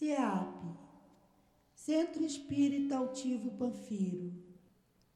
[0.00, 0.62] CEAP,
[1.74, 4.32] Centro Espírita Altivo Panfiro.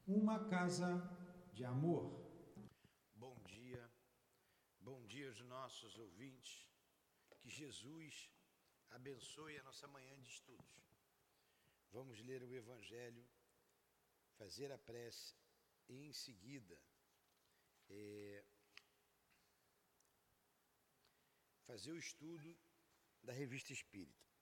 [0.05, 0.87] Uma casa
[1.51, 2.05] de amor.
[3.15, 3.91] Bom dia,
[4.79, 6.69] bom dia aos nossos ouvintes.
[7.39, 8.29] Que Jesus
[8.91, 10.77] abençoe a nossa manhã de estudos.
[11.91, 13.27] Vamos ler o Evangelho,
[14.37, 15.33] fazer a prece
[15.89, 16.79] e em seguida
[17.89, 18.45] é,
[21.63, 22.55] fazer o estudo
[23.23, 24.34] da Revista Espírita.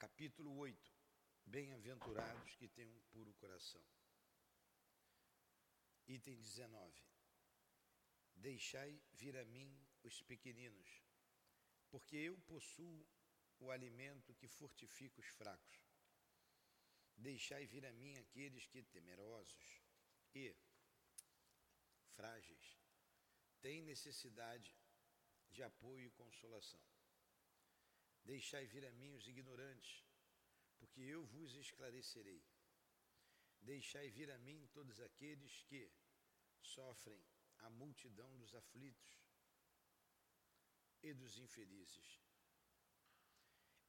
[0.00, 0.90] Capítulo 8.
[1.44, 3.84] Bem-aventurados que têm um puro coração.
[6.08, 7.04] Item 19.
[8.34, 9.70] Deixai vir a mim
[10.02, 11.04] os pequeninos,
[11.90, 13.06] porque eu possuo
[13.58, 15.86] o alimento que fortifica os fracos.
[17.14, 19.82] Deixai vir a mim aqueles que, temerosos
[20.34, 20.56] e
[22.16, 22.80] frágeis,
[23.60, 24.74] têm necessidade
[25.50, 26.80] de apoio e consolação.
[28.30, 30.04] Deixai vir a mim os ignorantes,
[30.78, 32.40] porque eu vos esclarecerei.
[33.60, 35.90] Deixai vir a mim todos aqueles que
[36.60, 37.20] sofrem
[37.58, 39.10] a multidão dos aflitos
[41.02, 42.08] e dos infelizes.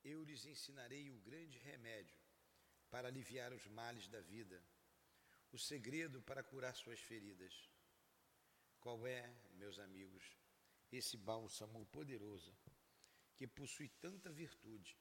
[0.04, 2.20] Eu lhes ensinarei o grande remédio
[2.90, 4.60] para aliviar os males da vida,
[5.52, 7.70] o segredo para curar suas feridas.
[8.80, 10.36] Qual é, meus amigos,
[10.92, 12.52] esse bálsamo poderoso
[13.42, 14.96] que possui tanta virtude,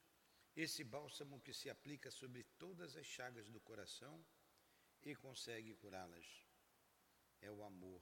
[0.55, 4.25] esse bálsamo que se aplica sobre todas as chagas do coração
[5.03, 6.25] e consegue curá-las?
[7.39, 8.01] É o amor,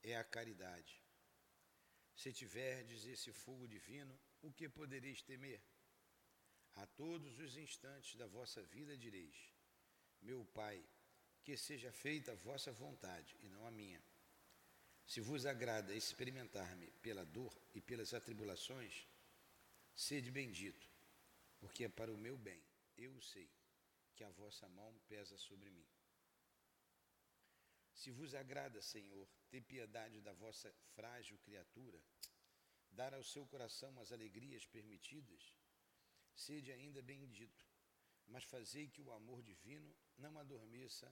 [0.00, 1.02] é a caridade.
[2.14, 5.60] Se tiverdes esse fogo divino, o que podereis temer?
[6.76, 9.52] A todos os instantes da vossa vida direis:
[10.22, 10.80] Meu Pai,
[11.42, 14.00] que seja feita a vossa vontade e não a minha.
[15.04, 19.04] Se vos agrada experimentar-me pela dor e pelas atribulações,
[19.96, 20.86] sede bendito,
[21.58, 22.62] porque é para o meu bem,
[22.98, 23.50] eu sei,
[24.14, 25.88] que a vossa mão pesa sobre mim.
[27.94, 31.98] Se vos agrada, Senhor, ter piedade da vossa frágil criatura,
[32.90, 35.56] dar ao seu coração as alegrias permitidas,
[36.34, 37.66] sede ainda bendito,
[38.26, 41.10] mas fazei que o amor divino não adormeça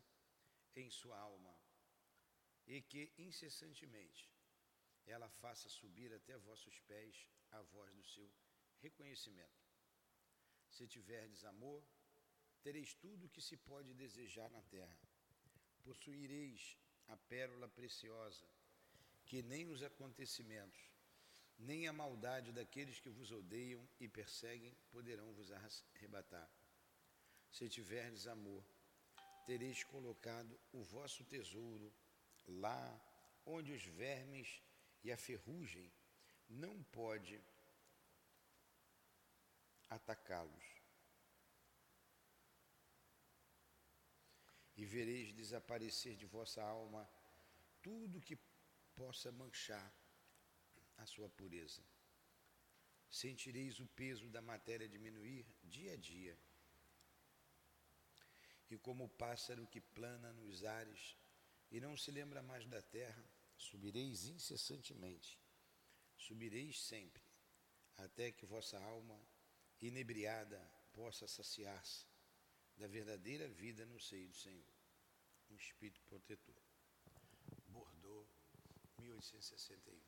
[0.76, 1.58] em sua alma
[2.66, 4.30] e que incessantemente
[5.06, 8.30] ela faça subir até vossos pés a voz do seu
[8.84, 9.62] reconhecimento.
[10.70, 11.82] Se tiverdes amor,
[12.62, 14.98] tereis tudo o que se pode desejar na terra.
[15.82, 16.76] Possuireis
[17.08, 18.46] a pérola preciosa,
[19.26, 20.82] que nem os acontecimentos,
[21.58, 26.50] nem a maldade daqueles que vos odeiam e perseguem poderão vos arrebatar.
[27.50, 28.64] Se tiverdes amor,
[29.46, 31.94] tereis colocado o vosso tesouro
[32.46, 33.00] lá
[33.46, 34.62] onde os vermes
[35.02, 35.92] e a ferrugem
[36.48, 37.40] não pode
[39.90, 40.64] atacá-los.
[44.76, 47.08] E vereis desaparecer de vossa alma
[47.80, 48.36] tudo que
[48.94, 49.92] possa manchar
[50.96, 51.82] a sua pureza.
[53.10, 56.36] Sentireis o peso da matéria diminuir dia a dia.
[58.70, 61.16] E como o pássaro que plana nos ares
[61.70, 63.24] e não se lembra mais da terra,
[63.56, 65.38] subireis incessantemente,
[66.16, 67.22] subireis sempre,
[67.96, 69.20] até que vossa alma,
[69.80, 70.60] inebriada,
[70.92, 72.06] possa saciar-se
[72.76, 74.74] da verdadeira vida no seio do Senhor.
[75.50, 76.62] Um espírito protetor.
[77.68, 78.28] Bordeaux,
[78.98, 80.00] 1861.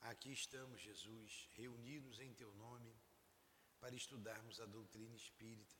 [0.00, 2.94] Aqui estamos, Jesus, reunidos em Teu nome
[3.80, 5.78] para estudarmos a doutrina espírita.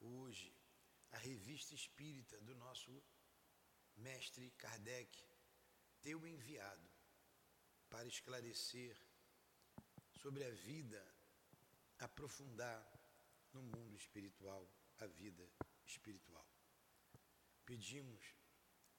[0.00, 0.54] Hoje,
[1.12, 3.02] a revista espírita do nosso
[3.96, 5.22] mestre Kardec,
[6.02, 6.90] teu enviado
[7.88, 8.96] para esclarecer
[10.12, 11.13] sobre a vida,
[12.04, 12.80] aprofundar
[13.52, 15.48] no mundo espiritual a vida
[15.86, 16.46] espiritual.
[17.64, 18.24] Pedimos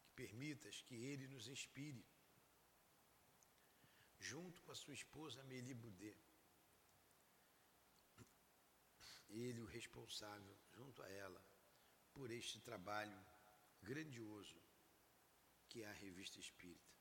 [0.02, 2.04] que permitas que ele nos inspire,
[4.20, 6.18] junto com a sua esposa Amélie Boudet,
[9.29, 11.41] ele o responsável, junto a ela,
[12.14, 13.20] por este trabalho
[13.82, 14.59] grandioso
[15.68, 16.96] que é a Revista Espírita.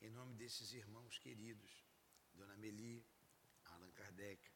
[0.00, 1.84] Em nome desses irmãos queridos,
[2.32, 3.04] Dona Amélie,
[3.64, 4.55] Allan Kardec,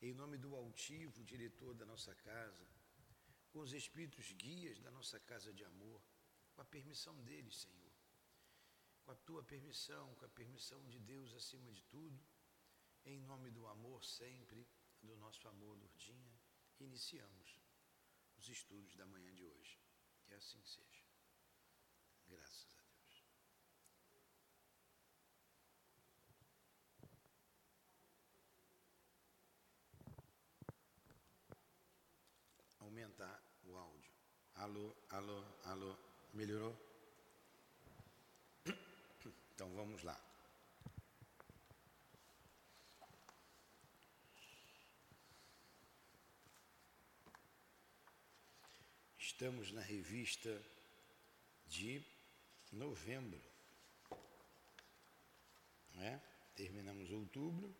[0.00, 2.66] em nome do altivo diretor da nossa casa,
[3.50, 6.00] com os espíritos guias da nossa casa de amor,
[6.54, 7.92] com a permissão deles, Senhor,
[9.04, 12.20] com a tua permissão, com a permissão de Deus acima de tudo,
[13.04, 14.66] em nome do amor sempre,
[15.02, 16.40] do nosso amor, Lourdinha,
[16.78, 17.60] iniciamos
[18.36, 19.80] os estudos da manhã de hoje.
[20.24, 21.06] Que assim seja.
[22.28, 22.88] Graças a Deus.
[33.18, 34.12] está o áudio.
[34.58, 35.96] Alô, alô, alô.
[36.34, 36.76] Melhorou?
[39.54, 40.20] Então vamos lá.
[49.16, 50.60] Estamos na revista
[51.68, 52.02] de
[52.72, 53.40] novembro.
[55.98, 56.18] É?
[56.56, 57.72] Terminamos outubro,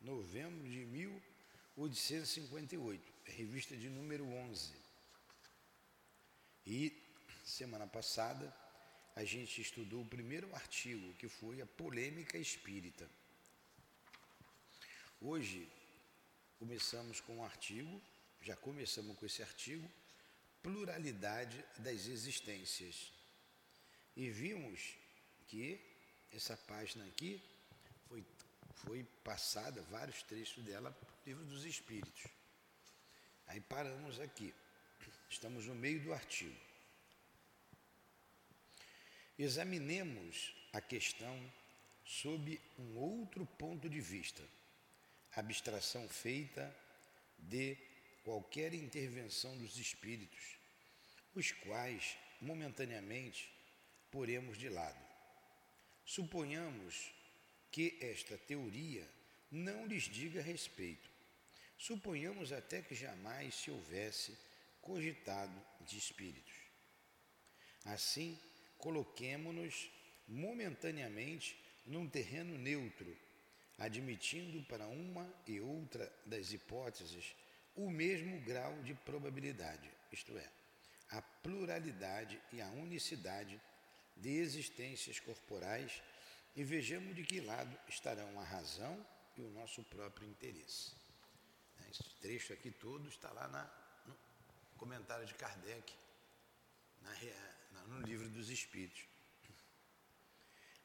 [0.00, 4.81] novembro de 1858, revista de número 11.
[6.66, 7.02] E
[7.44, 8.54] semana passada
[9.14, 13.08] a gente estudou o primeiro artigo, que foi a polêmica espírita.
[15.20, 15.68] Hoje
[16.58, 18.00] começamos com um artigo,
[18.40, 19.90] já começamos com esse artigo,
[20.62, 23.12] pluralidade das existências.
[24.16, 24.94] E vimos
[25.48, 25.80] que
[26.32, 27.42] essa página aqui
[28.08, 28.24] foi,
[28.74, 32.26] foi passada, vários trechos dela, livro dos Espíritos.
[33.46, 34.54] Aí paramos aqui.
[35.32, 36.54] Estamos no meio do artigo.
[39.38, 41.34] Examinemos a questão
[42.04, 44.42] sob um outro ponto de vista,
[45.34, 46.70] abstração feita
[47.38, 47.78] de
[48.22, 50.58] qualquer intervenção dos espíritos,
[51.34, 53.50] os quais momentaneamente
[54.10, 55.02] poremos de lado.
[56.04, 57.10] Suponhamos
[57.70, 59.08] que esta teoria
[59.50, 61.08] não lhes diga respeito.
[61.78, 64.36] Suponhamos até que jamais se houvesse
[64.82, 66.54] cogitado de espíritos.
[67.84, 68.38] Assim,
[68.76, 69.90] coloquemo-nos
[70.28, 73.16] momentaneamente num terreno neutro,
[73.78, 77.34] admitindo para uma e outra das hipóteses
[77.74, 80.48] o mesmo grau de probabilidade, isto é,
[81.10, 83.60] a pluralidade e a unicidade
[84.16, 86.02] de existências corporais
[86.54, 89.04] e vejamos de que lado estarão a razão
[89.36, 90.92] e o nosso próprio interesse.
[91.90, 93.81] Esse trecho aqui todo está lá na,
[94.82, 95.94] comentário de Kardec,
[97.86, 99.04] no livro dos Espíritos.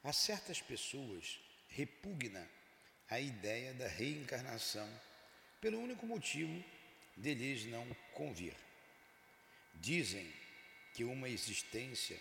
[0.04, 2.48] A certas pessoas repugna
[3.10, 4.88] a ideia da reencarnação
[5.60, 6.64] pelo único motivo
[7.16, 7.84] de lhes não
[8.14, 8.54] convir.
[9.74, 10.32] Dizem
[10.94, 12.20] que uma existência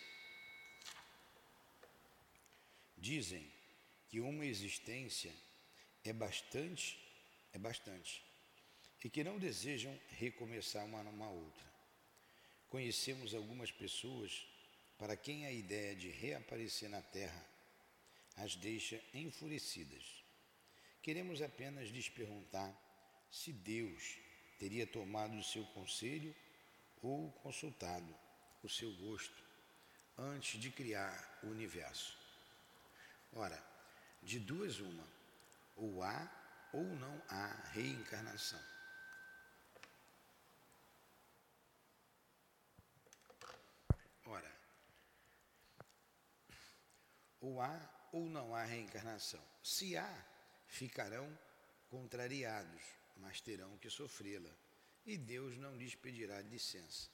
[2.98, 3.54] dizem
[4.10, 5.32] que uma existência
[6.04, 7.00] é bastante,
[7.54, 8.24] é bastante,
[9.04, 11.67] e que não desejam recomeçar uma numa outra.
[12.70, 14.46] Conhecemos algumas pessoas
[14.98, 17.46] para quem a ideia de reaparecer na Terra
[18.36, 20.04] as deixa enfurecidas.
[21.02, 22.76] Queremos apenas lhes perguntar
[23.32, 24.18] se Deus
[24.60, 26.36] teria tomado o seu conselho
[27.02, 28.14] ou consultado
[28.64, 29.44] o seu gosto
[30.18, 32.18] antes de criar o universo.
[33.34, 33.64] Ora,
[34.24, 35.08] de duas uma,
[35.76, 36.30] ou há
[36.74, 38.62] ou não há reencarnação.
[44.26, 44.52] Ora,
[47.48, 47.80] ou há
[48.12, 49.44] ou não há reencarnação.
[49.64, 50.26] Se há,
[50.68, 51.28] ficarão
[51.90, 52.82] contrariados,
[53.18, 54.52] mas terão que sofrê-la,
[55.06, 57.10] e Deus não lhes pedirá licença.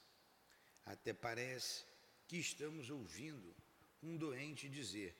[0.84, 1.84] Até parece
[2.26, 3.54] que estamos ouvindo
[4.02, 5.14] um doente dizer: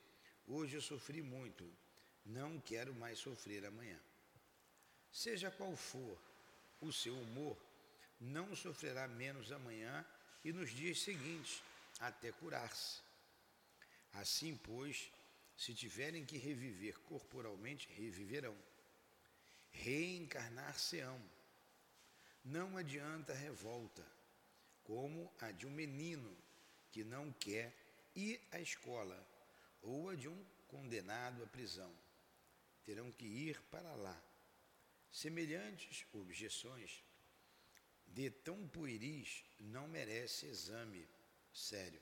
[0.47, 1.65] Hoje eu sofri muito,
[2.27, 3.99] não quero mais sofrer amanhã.
[5.13, 6.19] Seja qual for
[6.81, 7.57] o seu humor,
[8.21, 10.05] não sofrerá menos amanhã
[10.45, 11.63] e nos dias seguintes,
[12.01, 13.05] até curar-se.
[14.15, 15.13] Assim, pois,
[15.57, 18.57] se tiverem que reviver corporalmente, reviverão.
[19.71, 21.21] Reencarnar-se-ão.
[22.45, 24.07] Não adianta revolta,
[24.85, 26.37] como a de um menino
[26.93, 27.75] que não quer
[28.15, 29.27] ir à escola
[29.83, 31.93] ou a de um condenado à prisão.
[32.85, 34.23] Terão que ir para lá.
[35.11, 37.03] Semelhantes objeções
[38.07, 41.09] de tão pueris não merece exame
[41.53, 42.01] sério.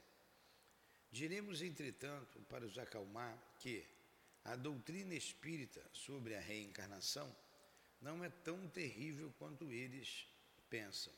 [1.12, 3.84] Diremos, entretanto, para os acalmar, que
[4.44, 7.30] a doutrina espírita sobre a reencarnação
[8.00, 10.26] não é tão terrível quanto eles
[10.70, 11.12] pensam,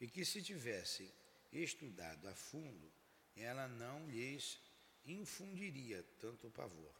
[0.00, 1.10] e que se tivessem
[1.52, 2.88] estudado a fundo,
[3.36, 4.60] ela não lhes
[5.04, 6.94] infundiria tanto pavor.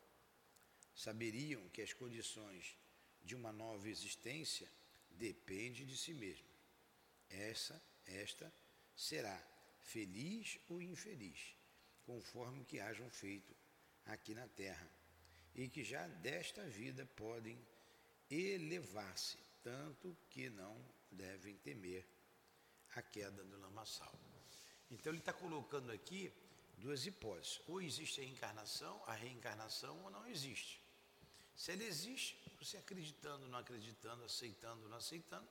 [0.94, 2.76] Saberiam que as condições
[3.22, 4.68] de uma nova existência
[5.10, 6.48] dependem de si mesmo.
[7.28, 8.52] Essa, esta
[8.96, 9.40] será
[9.80, 11.54] feliz ou infeliz,
[12.10, 13.54] conforme o que hajam feito
[14.06, 14.88] aqui na terra,
[15.54, 17.56] e que já desta vida podem
[18.28, 20.76] elevar-se, tanto que não
[21.10, 22.04] devem temer
[22.96, 24.12] a queda do lamaçal.
[24.90, 26.32] Então ele está colocando aqui
[26.78, 27.60] duas hipóteses.
[27.68, 30.82] Ou existe a encarnação, a reencarnação, ou não existe.
[31.54, 35.46] Se ele existe, você acreditando, não acreditando, aceitando, não aceitando,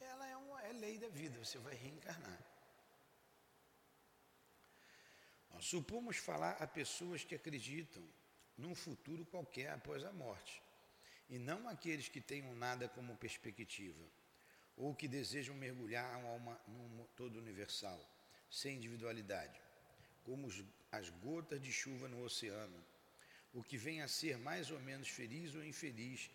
[0.00, 2.40] ela é, uma, é lei da vida, você vai reencarnar.
[5.58, 8.02] Supomos falar a pessoas que acreditam
[8.56, 10.62] num futuro qualquer após a morte,
[11.28, 14.04] e não aqueles que tenham nada como perspectiva,
[14.76, 18.00] ou que desejam mergulhar uma, num todo universal,
[18.50, 19.60] sem individualidade,
[20.24, 20.48] como
[20.90, 22.84] as gotas de chuva no oceano,
[23.52, 26.30] o que vem a ser mais ou menos feliz ou infeliz,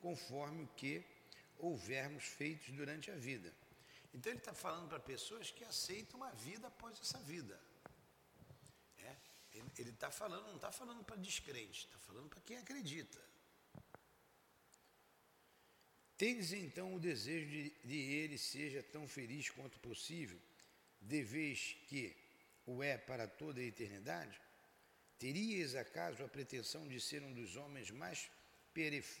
[0.00, 1.04] conforme o que
[1.58, 3.52] houvermos feito durante a vida.
[4.12, 7.58] Então ele está falando para pessoas que aceitam uma vida após essa vida.
[9.78, 13.18] Ele está falando, não está falando para descrentes, está falando para quem acredita.
[16.16, 20.40] Tendes então o desejo de, de ele seja tão feliz quanto possível,
[21.00, 22.16] de vez que
[22.64, 24.40] o é para toda a eternidade?
[25.18, 28.30] Terias acaso a pretensão de ser um dos homens mais
[28.72, 29.20] perif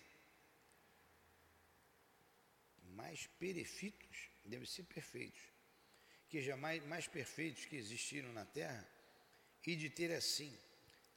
[2.96, 5.42] mais perefitos, deve ser perfeitos,
[6.30, 8.88] que jamais mais perfeitos que existiram na terra,
[9.66, 10.56] e de ter assim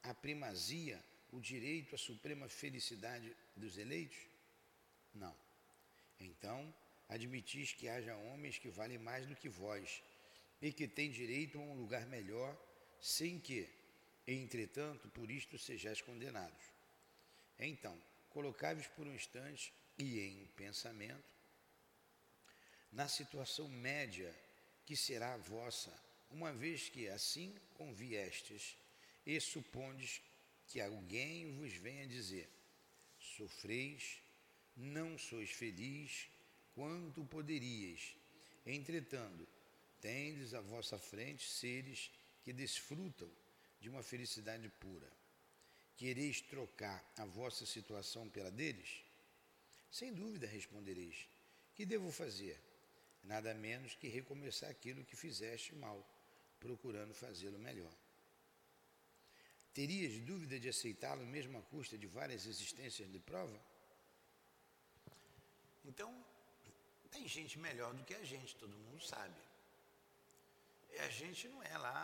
[0.04, 4.18] a primazia, o direito à suprema felicidade dos eleitos?
[5.14, 5.36] Não.
[6.20, 6.74] Então,
[7.08, 10.02] admitis que haja homens que valem mais do que vós
[10.62, 12.58] e que têm direito a um lugar melhor,
[13.00, 13.70] sem que,
[14.28, 16.64] entretanto, por isto sejais condenados.
[17.58, 17.98] Então,
[18.30, 21.40] colocai-vos por um instante e em pensamento
[22.92, 24.34] na situação média
[24.86, 25.94] que será a vossa,
[26.32, 28.78] uma vez que assim conviestes
[29.26, 30.22] e supondes
[30.68, 32.50] que alguém vos venha dizer:
[33.20, 34.22] sofreis,
[34.76, 36.30] não sois feliz
[36.74, 38.16] quanto poderíeis.
[38.66, 39.48] Entretanto,
[40.00, 42.12] tendes à vossa frente seres
[42.44, 43.30] que desfrutam
[43.82, 45.12] de uma felicidade pura.
[45.98, 49.04] Quereis trocar a vossa situação pela deles?
[49.92, 51.28] Sem dúvida respondereis:
[51.76, 52.58] Que devo fazer?
[53.24, 56.08] Nada menos que recomeçar aquilo que fizeste mal,
[56.60, 57.94] procurando fazê-lo melhor.
[59.74, 63.60] Terias dúvida de aceitá-lo mesmo à custa de várias existências de prova?
[65.86, 66.10] Então,
[67.12, 69.40] tem gente melhor do que a gente, todo mundo sabe.
[70.92, 72.02] E a gente não é lá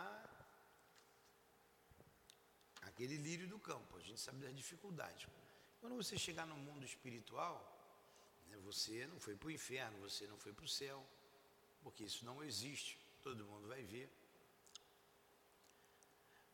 [2.82, 5.28] aquele lírio do campo, a gente sabe das dificuldades.
[5.80, 7.56] Quando você chegar no mundo espiritual,
[8.48, 11.06] né, você não foi para o inferno, você não foi para o céu,
[11.82, 14.10] porque isso não existe, todo mundo vai ver.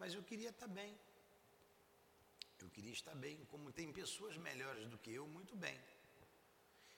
[0.03, 0.99] Mas eu queria estar bem.
[2.61, 5.81] Eu queria estar bem, como tem pessoas melhores do que eu, muito bem.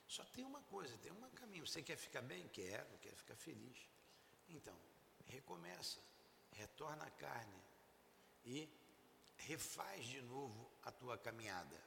[0.07, 1.67] Só tem uma coisa, tem um caminho.
[1.67, 2.47] Você quer ficar bem?
[2.47, 3.77] Quero, quero ficar feliz.
[4.49, 4.75] Então,
[5.27, 5.99] recomeça,
[6.53, 7.61] retorna à carne
[8.43, 8.67] e
[9.37, 11.79] refaz de novo a tua caminhada.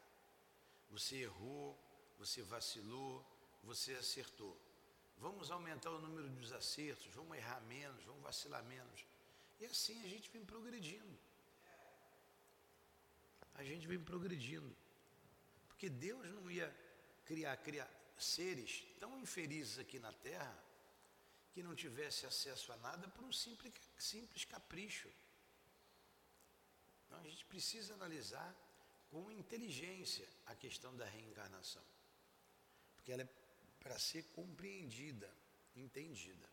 [0.88, 1.76] Você errou,
[2.16, 3.26] você vacilou,
[3.64, 4.56] você acertou.
[5.16, 9.04] Vamos aumentar o número dos acertos, vamos errar menos, vamos vacilar menos.
[9.60, 11.18] E assim a gente vem progredindo.
[13.54, 14.74] A gente vem progredindo.
[15.68, 16.74] Porque Deus não ia
[17.24, 20.64] criar, criar seres tão infelizes aqui na Terra
[21.52, 25.10] que não tivesse acesso a nada por um simples, simples capricho.
[27.06, 28.54] Então a gente precisa analisar
[29.10, 31.82] com inteligência a questão da reencarnação.
[32.94, 33.28] Porque ela é
[33.80, 35.32] para ser compreendida,
[35.74, 36.48] entendida.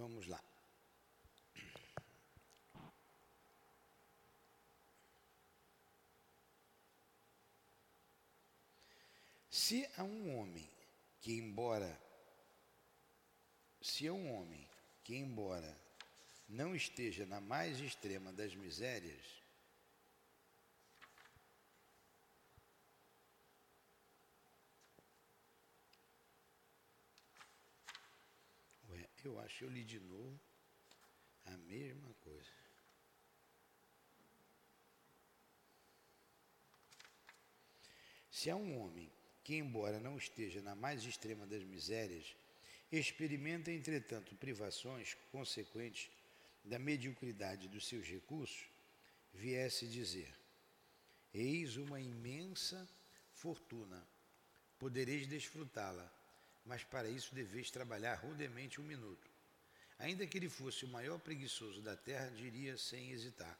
[0.00, 0.42] Vamos lá.
[9.50, 10.66] Se há um homem
[11.20, 12.00] que, embora,
[13.82, 14.66] se há um homem
[15.04, 15.76] que, embora
[16.48, 19.40] não esteja na mais extrema das misérias,
[28.88, 30.38] Ué, eu acho que eu li de novo
[31.46, 32.50] a mesma coisa.
[38.30, 39.10] Se há um homem
[39.42, 42.34] que, embora não esteja na mais extrema das misérias,
[42.90, 46.10] experimenta, entretanto, privações consequentes
[46.64, 48.64] da mediocridade dos seus recursos,
[49.34, 50.32] viesse dizer:
[51.34, 52.88] Eis uma imensa
[53.34, 54.06] fortuna,
[54.78, 56.10] podereis desfrutá-la,
[56.64, 59.30] mas para isso deveis trabalhar rudemente um minuto.
[59.98, 63.58] Ainda que ele fosse o maior preguiçoso da terra, diria sem hesitar: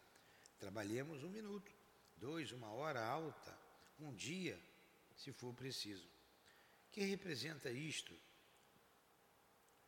[0.59, 1.71] Trabalhemos um minuto,
[2.17, 3.59] dois, uma hora alta,
[3.99, 4.59] um dia,
[5.17, 6.09] se for preciso.
[6.91, 8.19] Que representa isto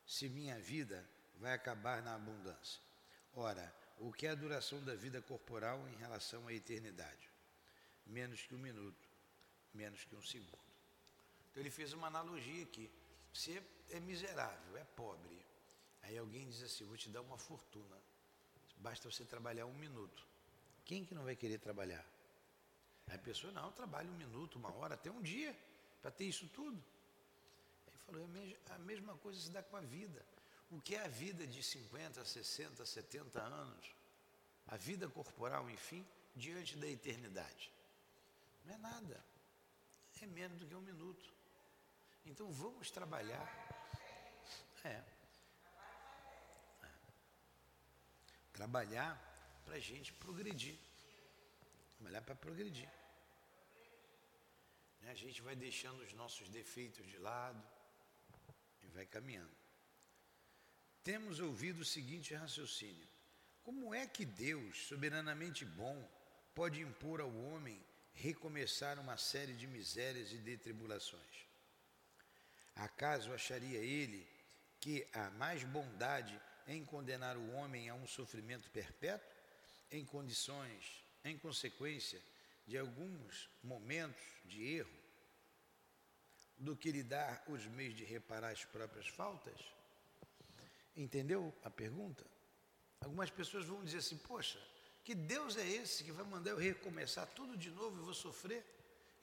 [0.07, 2.81] se minha vida vai acabar na abundância?
[3.35, 7.31] Ora, o que é a duração da vida corporal em relação à eternidade?
[8.07, 9.09] Menos que um minuto.
[9.73, 10.59] menos que um segundo.
[11.50, 12.90] Então ele fez uma analogia aqui.
[13.33, 15.45] Você é miserável, é pobre.
[16.03, 17.97] Aí alguém diz assim, vou te dar uma fortuna.
[18.77, 20.27] Basta você trabalhar um minuto.
[20.85, 22.05] Quem que não vai querer trabalhar?
[23.07, 25.57] Aí a pessoa, não, trabalha um minuto, uma hora, até um dia,
[26.01, 26.83] para ter isso tudo.
[27.87, 30.25] Aí falou, é a mesma coisa se dá com a vida.
[30.71, 33.95] O que é a vida de 50, 60, 70 anos?
[34.67, 37.71] A vida corporal, enfim, diante da eternidade.
[38.65, 39.25] Não é nada.
[40.21, 41.33] É menos do que um minuto.
[42.25, 43.47] Então vamos trabalhar.
[44.85, 45.02] É.
[48.52, 49.17] Trabalhar
[49.64, 50.79] para a gente progredir.
[51.97, 52.88] Trabalhar para progredir.
[55.00, 57.62] Né, a gente vai deixando os nossos defeitos de lado
[58.83, 59.57] e vai caminhando.
[61.02, 63.07] Temos ouvido o seguinte raciocínio:
[63.62, 66.09] como é que Deus, soberanamente bom,
[66.55, 67.81] pode impor ao homem
[68.14, 71.51] recomeçar uma série de misérias e de tribulações?
[72.75, 74.26] Acaso acharia ele
[74.81, 79.29] que há mais bondade em condenar o homem a um sofrimento perpétuo,
[79.91, 82.21] em condições, em consequência
[82.67, 85.02] de alguns momentos de erro,
[86.57, 89.61] do que lhe dar os meios de reparar as próprias faltas?
[90.97, 92.25] Entendeu a pergunta?
[93.00, 94.61] Algumas pessoas vão dizer assim: Poxa,
[95.05, 98.64] que Deus é esse que vai mandar eu recomeçar tudo de novo e vou sofrer?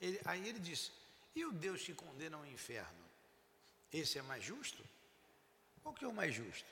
[0.00, 0.92] Ele, aí ele diz:
[1.34, 3.09] E o Deus que condena ao inferno?
[3.92, 4.84] Esse é mais justo?
[5.82, 6.68] Qual que é o mais justo?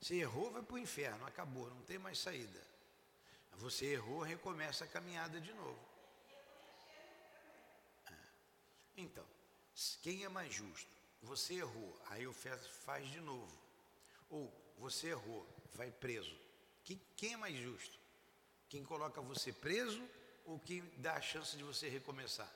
[0.00, 2.60] Você errou, vai para o inferno, acabou, não tem mais saída.
[3.58, 5.78] Você errou, recomeça a caminhada de novo.
[8.06, 8.14] É.
[8.96, 9.24] Então,
[10.02, 10.90] quem é mais justo?
[11.22, 13.56] Você errou, aí o faz de novo.
[14.28, 16.36] Ou você errou, vai preso.
[16.84, 17.96] Quem, quem é mais justo?
[18.68, 20.02] Quem coloca você preso
[20.44, 22.52] ou quem dá a chance de você recomeçar?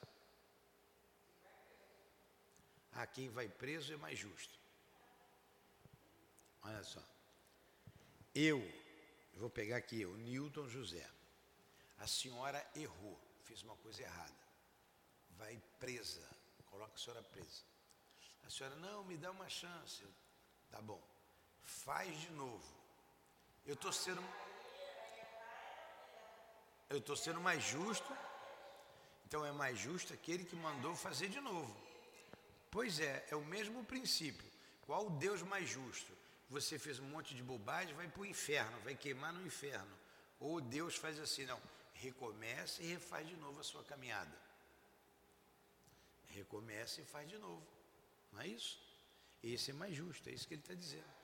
[2.98, 4.58] Ah, quem vai preso é mais justo.
[6.62, 7.02] Olha só.
[8.34, 8.58] Eu,
[9.34, 11.06] vou pegar aqui, o Newton José.
[11.98, 14.34] A senhora errou, fez uma coisa errada.
[15.36, 16.26] Vai presa,
[16.70, 17.62] coloca a senhora presa.
[18.46, 20.02] A senhora, não, me dá uma chance.
[20.70, 21.02] Tá bom.
[21.64, 22.74] Faz de novo.
[23.66, 24.22] Eu estou sendo.
[26.88, 28.16] Eu estou sendo mais justo.
[29.26, 31.74] Então é mais justo aquele que mandou fazer de novo.
[32.76, 34.48] Pois é, é o mesmo princípio.
[34.82, 36.12] Qual o Deus mais justo?
[36.50, 39.94] Você fez um monte de bobagem, vai para o inferno, vai queimar no inferno.
[40.38, 41.60] Ou Deus faz assim, não,
[41.94, 44.36] recomeça e refaz de novo a sua caminhada.
[46.26, 47.66] Recomeça e faz de novo.
[48.32, 48.78] Não é isso?
[49.42, 51.16] Esse é mais justo, é isso que ele está dizendo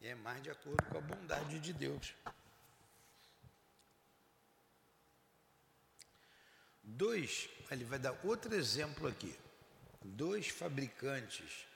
[0.00, 2.14] é mais de acordo com a bondade de Deus.
[6.82, 9.36] Dois, ele vai dar outro exemplo aqui.
[10.04, 11.66] Dois fabricantes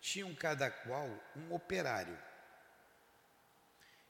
[0.00, 2.18] tinham cada qual um operário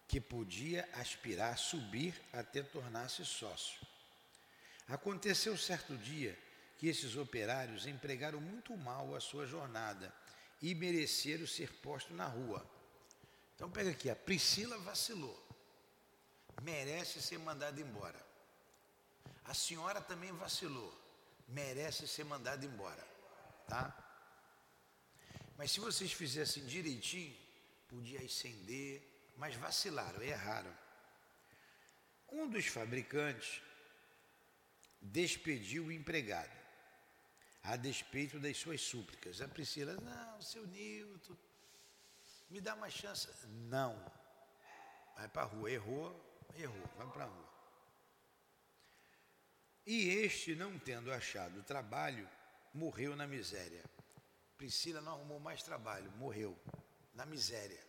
[0.06, 3.80] que podia aspirar a subir até tornar-se sócio.
[4.88, 6.38] Aconteceu certo dia
[6.78, 10.14] que esses operários empregaram muito mal a sua jornada
[10.62, 12.64] e mereceram ser postos na rua
[13.56, 15.42] então pega aqui, a Priscila vacilou.
[16.62, 18.22] Merece ser mandada embora.
[19.44, 20.92] A senhora também vacilou.
[21.48, 23.04] Merece ser mandada embora.
[23.66, 23.94] Tá?
[25.56, 27.36] Mas se vocês fizessem direitinho,
[27.88, 29.02] podia ascender,
[29.36, 30.76] mas vacilaram, erraram.
[32.28, 33.62] Um dos fabricantes
[35.00, 36.52] despediu o empregado,
[37.62, 39.40] a despeito das suas súplicas.
[39.40, 41.36] A Priscila, não, seu Nilton,
[42.50, 43.28] me dá uma chance.
[43.46, 43.94] Não.
[45.16, 45.70] Vai para a rua.
[45.70, 46.90] Errou, errou.
[46.96, 47.46] Vai para a rua.
[49.86, 52.28] E este, não tendo achado trabalho,
[52.76, 53.82] morreu na miséria.
[54.56, 56.56] Priscila não arrumou mais trabalho, morreu
[57.14, 57.80] na miséria.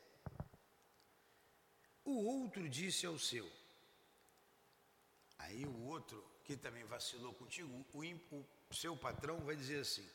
[2.04, 3.50] O outro disse ao seu.
[5.40, 10.08] Aí o outro, que também vacilou contigo, o, o seu patrão vai dizer assim: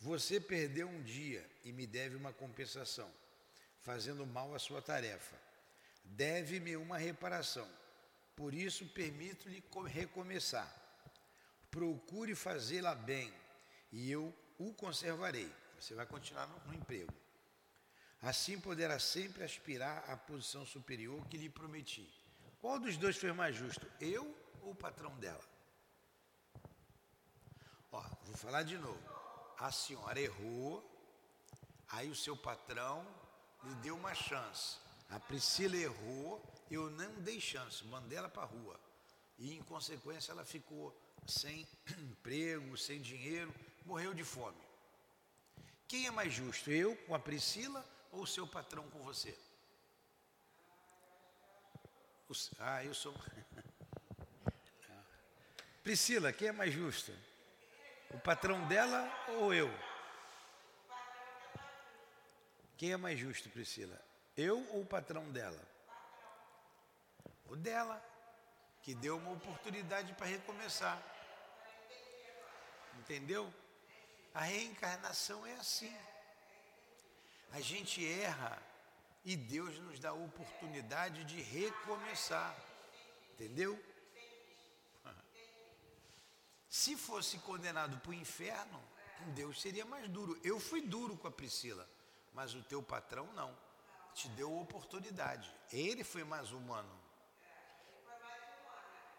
[0.00, 3.10] Você perdeu um dia e me deve uma compensação
[3.82, 5.36] fazendo mal à sua tarefa.
[6.02, 7.68] Deve-me uma reparação,
[8.34, 10.70] por isso permito-lhe recomeçar.
[11.70, 13.32] Procure fazê-la bem,
[13.94, 15.50] e eu o conservarei.
[15.78, 17.14] Você vai continuar no, no emprego.
[18.20, 22.10] Assim poderá sempre aspirar à posição superior que lhe prometi.
[22.60, 25.44] Qual dos dois foi mais justo, eu ou o patrão dela?
[27.92, 29.00] Ó, vou falar de novo.
[29.58, 30.82] A senhora errou,
[31.90, 33.06] aí o seu patrão
[33.62, 34.78] lhe deu uma chance.
[35.10, 38.80] A Priscila errou, eu não dei chance, mandei ela para a rua.
[39.38, 43.54] E, em consequência, ela ficou sem emprego, sem dinheiro,
[43.84, 44.62] morreu de fome.
[45.86, 49.36] Quem é mais justo, eu com a Priscila ou o seu patrão com você?
[52.58, 53.14] Ah, eu sou.
[55.84, 57.12] Priscila, quem é mais justo?
[58.10, 59.70] O patrão dela ou eu?
[62.76, 64.00] Quem é mais justo, Priscila?
[64.36, 65.60] Eu ou o patrão dela?
[67.46, 68.02] O dela,
[68.82, 71.00] que deu uma oportunidade para recomeçar.
[72.98, 73.52] Entendeu?
[74.34, 75.96] A reencarnação é assim.
[77.52, 78.60] A gente erra
[79.24, 82.52] e Deus nos dá a oportunidade de recomeçar.
[83.32, 83.80] Entendeu?
[86.68, 88.82] Se fosse condenado para o inferno,
[89.36, 90.38] Deus seria mais duro.
[90.42, 91.88] Eu fui duro com a Priscila,
[92.32, 93.56] mas o teu patrão não.
[94.14, 95.52] Te deu oportunidade.
[95.72, 97.00] Ele foi mais humano.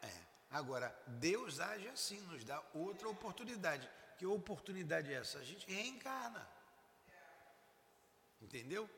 [0.01, 0.13] É.
[0.51, 3.89] Agora, Deus age assim, nos dá outra oportunidade.
[4.17, 5.39] Que oportunidade é essa?
[5.39, 6.47] A gente reencarna.
[8.41, 8.89] Entendeu?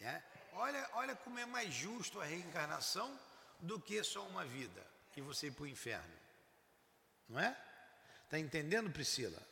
[0.00, 0.22] É.
[0.52, 3.18] Olha, olha como é mais justo a reencarnação
[3.60, 4.84] do que só uma vida
[5.16, 6.16] e você ir para o inferno.
[7.28, 7.56] Não é?
[8.24, 9.42] Está entendendo, Priscila?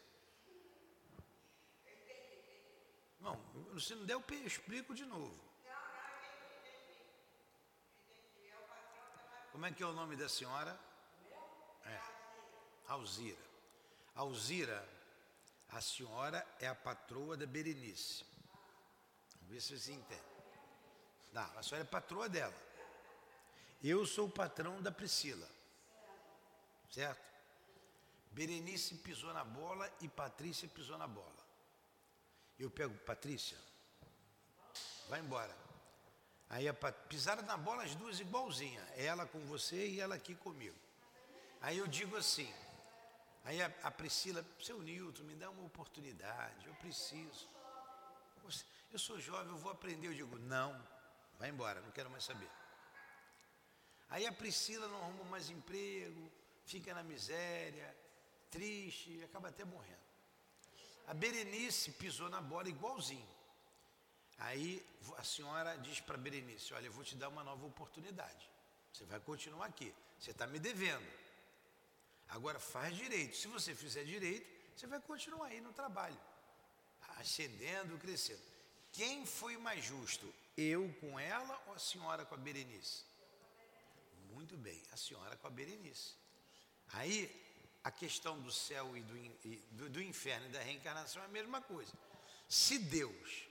[3.19, 5.37] Não, se não der, eu explico de novo.
[9.51, 10.79] Como é que é o nome da senhora?
[11.85, 12.01] É,
[12.87, 13.45] Alzira.
[14.14, 14.88] Alzira,
[15.70, 18.24] a senhora é a patroa da Berenice.
[19.40, 20.22] Vamos ver se você entende.
[21.33, 22.55] Não, a senhora é patroa dela.
[23.83, 25.48] Eu sou o patrão da Priscila.
[26.90, 27.24] Certo?
[28.31, 31.46] Berenice pisou na bola e Patrícia pisou na bola.
[32.59, 33.59] Eu pego, Patrícia,
[35.09, 35.55] vai embora.
[36.48, 40.76] Aí a, pisaram na bola as duas igualzinha, ela com você e ela aqui comigo.
[41.61, 42.52] Aí eu digo assim,
[43.47, 47.49] aí a, a Priscila, seu Nilton, me dá uma oportunidade, eu preciso.
[48.93, 50.09] Eu sou jovem, eu vou aprender.
[50.09, 50.71] Eu digo, não,
[51.39, 52.51] vai embora, não quero mais saber.
[54.11, 56.31] Aí a Priscila não arruma mais emprego,
[56.65, 57.97] fica na miséria,
[58.51, 60.07] triste, acaba até morrendo.
[61.07, 63.29] A Berenice pisou na bola igualzinho.
[64.39, 64.85] Aí
[65.17, 68.51] a senhora diz para Berenice: Olha, eu vou te dar uma nova oportunidade.
[68.93, 69.95] Você vai continuar aqui.
[70.19, 71.07] Você está me devendo.
[72.29, 73.37] Agora faz direito.
[73.37, 76.19] Se você fizer direito, você vai continuar aí no trabalho,
[77.19, 78.43] ascendendo, crescendo.
[78.93, 80.33] Quem foi mais justo?
[80.57, 83.05] Eu com ela ou a senhora com a Berenice?
[84.33, 86.15] Muito bem, a senhora com a Berenice.
[86.93, 87.31] Aí
[87.85, 91.29] a questão do céu e do, e do, do inferno e da reencarnação é a
[91.29, 91.93] mesma coisa.
[92.49, 93.47] Se Deus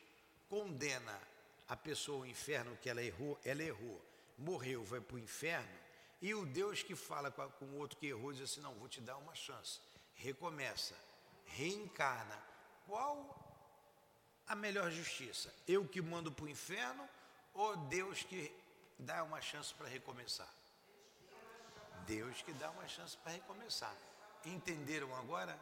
[0.49, 1.19] condena
[1.67, 4.01] a pessoa ao inferno que ela errou, ela errou,
[4.37, 5.84] morreu, vai para o inferno,
[6.21, 9.01] e o Deus que fala com o outro que errou diz assim: não, vou te
[9.01, 9.79] dar uma chance,
[10.15, 10.95] recomeça,
[11.45, 12.41] reencarna.
[12.87, 13.17] Qual
[14.47, 15.53] a melhor justiça?
[15.67, 17.07] Eu que mando para o inferno
[17.53, 18.51] ou Deus que
[18.99, 20.51] dá uma chance para recomeçar?
[22.05, 23.95] Deus que dá uma chance para recomeçar.
[24.45, 25.59] Entenderam agora?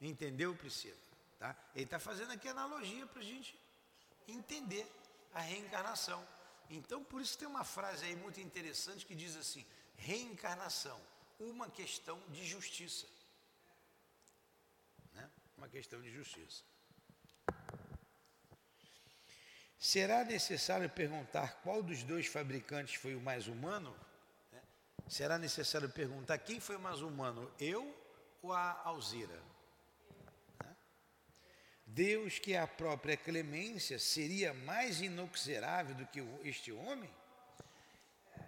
[0.00, 0.96] Entendeu, Priscila?
[1.38, 1.56] Tá?
[1.74, 3.58] Ele está fazendo aqui analogia para a gente
[4.26, 4.90] entender
[5.34, 6.26] a reencarnação.
[6.70, 9.64] Então, por isso tem uma frase aí muito interessante que diz assim:
[9.96, 11.00] reencarnação,
[11.38, 13.06] uma questão de justiça.
[15.12, 15.30] Né?
[15.56, 16.62] Uma questão de justiça.
[19.78, 23.94] Será necessário perguntar qual dos dois fabricantes foi o mais humano?
[25.08, 27.94] será necessário perguntar quem foi mais humano, eu
[28.42, 29.40] ou a Alzira?
[31.96, 37.08] Deus, que é a própria clemência, seria mais inoxerável do que este homem?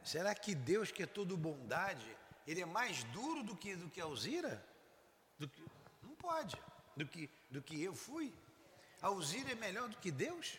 [0.05, 2.15] Será que Deus, que é todo bondade,
[2.47, 4.63] ele é mais duro do que, do que Alzira?
[5.39, 5.65] Do que,
[6.03, 6.61] não pode.
[6.95, 8.35] Do que, do que eu fui?
[9.01, 10.59] Alzira é melhor do que Deus?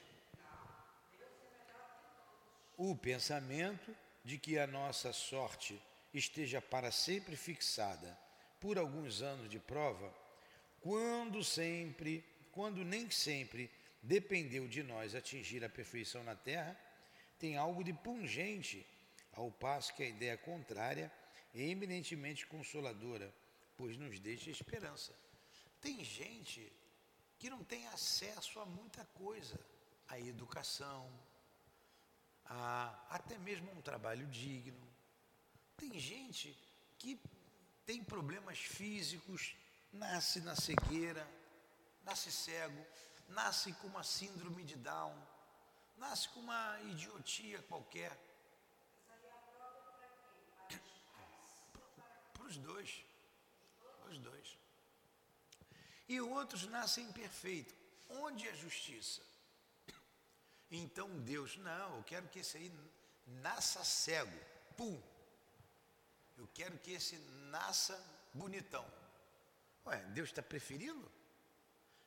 [2.75, 5.80] O pensamento de que a nossa sorte
[6.12, 8.17] esteja para sempre fixada
[8.60, 10.12] por alguns anos de prova,
[10.82, 12.25] quando sempre,
[12.60, 13.72] quando nem sempre
[14.04, 16.78] dependeu de nós atingir a perfeição na terra,
[17.39, 18.86] tem algo de pungente,
[19.32, 21.10] ao passo que a ideia contrária
[21.56, 23.34] é eminentemente consoladora,
[23.78, 25.13] pois nos deixa esperança.
[25.80, 26.69] Tem gente
[27.39, 29.58] que não tem acesso a muita coisa,
[30.10, 31.10] a educação,
[32.43, 34.86] a até mesmo um trabalho digno,
[35.78, 36.54] tem gente
[36.98, 37.17] que
[37.86, 39.56] tem problemas físicos,
[39.93, 41.26] nasce na cegueira,
[42.10, 42.84] nasce cego,
[43.28, 45.15] nasce com uma síndrome de Down,
[45.98, 48.17] nasce com uma idiotia qualquer.
[52.45, 53.06] Os dois.
[54.10, 54.58] Os dois.
[56.08, 57.76] E outros nascem perfeitos.
[58.10, 59.22] Onde é a justiça?
[60.72, 62.74] Então Deus, não, eu quero que esse aí
[63.28, 64.39] nasça cego.
[64.76, 65.00] Pum.
[66.36, 67.17] Eu quero que esse
[67.52, 67.95] nasça
[68.34, 68.86] bonitão.
[69.86, 71.18] Ué, Deus está preferindo?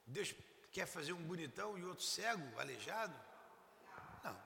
[0.06, 0.34] Deus
[0.70, 3.14] quer fazer um bonitão e outro cego, aleijado?
[4.24, 4.40] Não.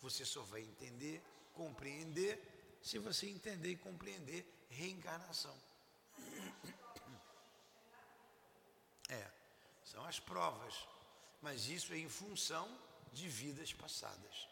[0.00, 1.22] Você só vai entender,
[1.54, 5.56] compreender, se você entender e compreender reencarnação.
[9.08, 9.30] É,
[9.84, 10.86] são as provas,
[11.42, 12.68] mas isso é em função
[13.12, 14.48] de vidas passadas.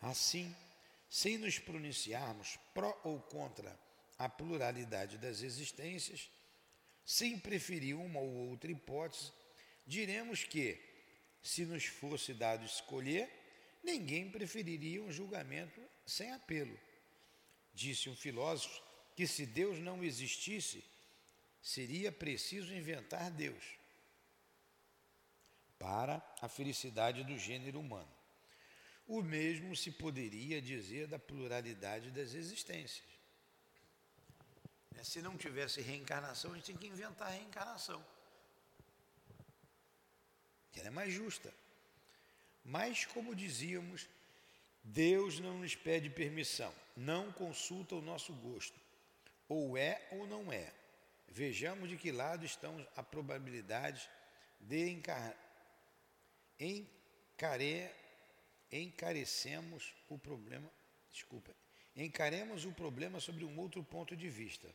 [0.00, 0.54] Assim,
[1.14, 3.78] sem nos pronunciarmos pró ou contra
[4.18, 6.28] a pluralidade das existências,
[7.04, 9.30] sem preferir uma ou outra hipótese,
[9.86, 10.76] diremos que,
[11.40, 13.30] se nos fosse dado escolher,
[13.80, 16.76] ninguém preferiria um julgamento sem apelo.
[17.72, 18.82] Disse um filósofo
[19.14, 20.82] que se Deus não existisse,
[21.62, 23.62] seria preciso inventar Deus
[25.78, 28.13] para a felicidade do gênero humano.
[29.06, 33.06] O mesmo se poderia dizer da pluralidade das existências.
[34.92, 38.04] Né, se não tivesse reencarnação, a gente tem que inventar a reencarnação.
[40.74, 41.52] Ela é mais justa.
[42.64, 44.08] Mas, como dizíamos,
[44.82, 48.78] Deus não nos pede permissão, não consulta o nosso gosto.
[49.48, 50.72] Ou é ou não é.
[51.28, 54.08] Vejamos de que lado estão a probabilidade
[54.60, 55.36] de encar...
[56.58, 57.90] encare...
[58.70, 60.70] encarecemos o problema.
[61.12, 61.54] Desculpa.
[61.96, 64.68] Encaremos o problema sobre um outro ponto de vista,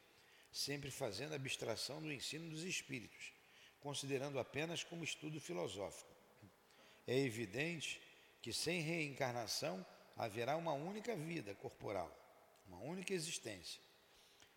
[0.52, 3.34] sempre fazendo abstração do ensino dos espíritos,
[3.82, 6.10] considerando apenas como estudo filosófico.
[7.06, 8.02] É evidente
[8.41, 12.10] que sem reencarnação haverá uma única vida corporal,
[12.67, 13.82] uma única existência.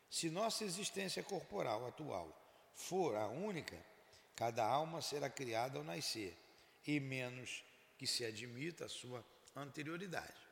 [0.08, 2.30] Se nossa existência corporal atual
[2.74, 3.76] for a única,
[4.36, 6.36] cada alma será criada ao nascer,
[6.86, 7.64] e menos
[8.02, 10.42] que se admita a sua anterioridade.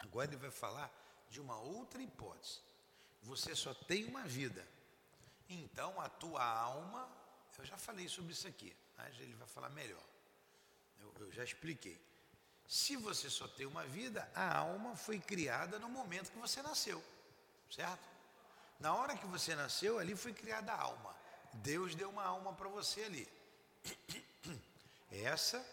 [0.00, 0.90] Agora ele vai falar
[1.30, 2.58] de uma outra hipótese.
[3.22, 4.66] Você só tem uma vida.
[5.48, 7.08] Então a tua alma,
[7.56, 10.02] eu já falei sobre isso aqui, mas ele vai falar melhor.
[10.98, 11.96] Eu, eu já expliquei.
[12.66, 17.00] Se você só tem uma vida, a alma foi criada no momento que você nasceu,
[17.70, 18.08] certo?
[18.80, 21.14] Na hora que você nasceu, ali foi criada a alma.
[21.52, 23.28] Deus deu uma alma para você ali.
[25.10, 25.64] Essa.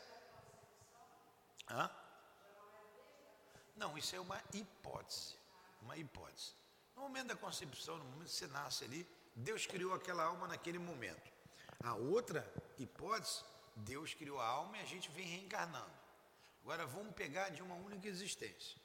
[1.70, 1.90] Hã?
[3.76, 5.36] Não, isso é uma hipótese.
[5.82, 6.54] Uma hipótese.
[6.96, 10.80] No momento da concepção, no momento que você nasce ali, Deus criou aquela alma naquele
[10.80, 11.32] momento.
[11.84, 13.44] A outra hipótese,
[13.76, 15.92] Deus criou a alma e a gente vem reencarnando.
[16.62, 18.80] Agora vamos pegar de uma única existência.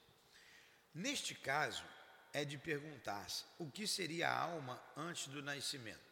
[0.92, 1.84] Neste caso,
[2.32, 6.10] é de perguntar-se o que seria a alma antes do nascimento.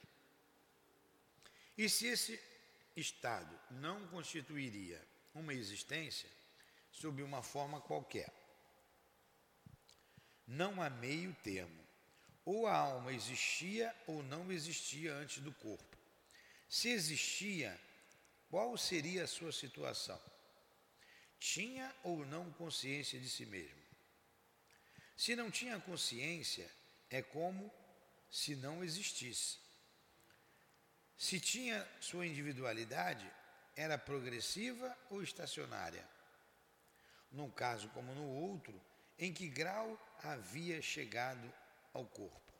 [1.76, 2.40] E se esse
[2.98, 6.30] estado não constituiria uma existência
[6.90, 8.32] sob uma forma qualquer.
[10.46, 11.86] Não há meio termo.
[12.44, 15.96] Ou a alma existia ou não existia antes do corpo.
[16.68, 17.78] Se existia,
[18.48, 20.20] qual seria a sua situação?
[21.38, 23.82] Tinha ou não consciência de si mesmo?
[25.16, 26.70] Se não tinha consciência,
[27.10, 27.70] é como
[28.30, 29.58] se não existisse.
[31.18, 33.28] Se tinha sua individualidade,
[33.74, 36.08] era progressiva ou estacionária?
[37.32, 38.80] Num caso como no outro,
[39.18, 41.52] em que grau havia chegado
[41.92, 42.52] ao corpo?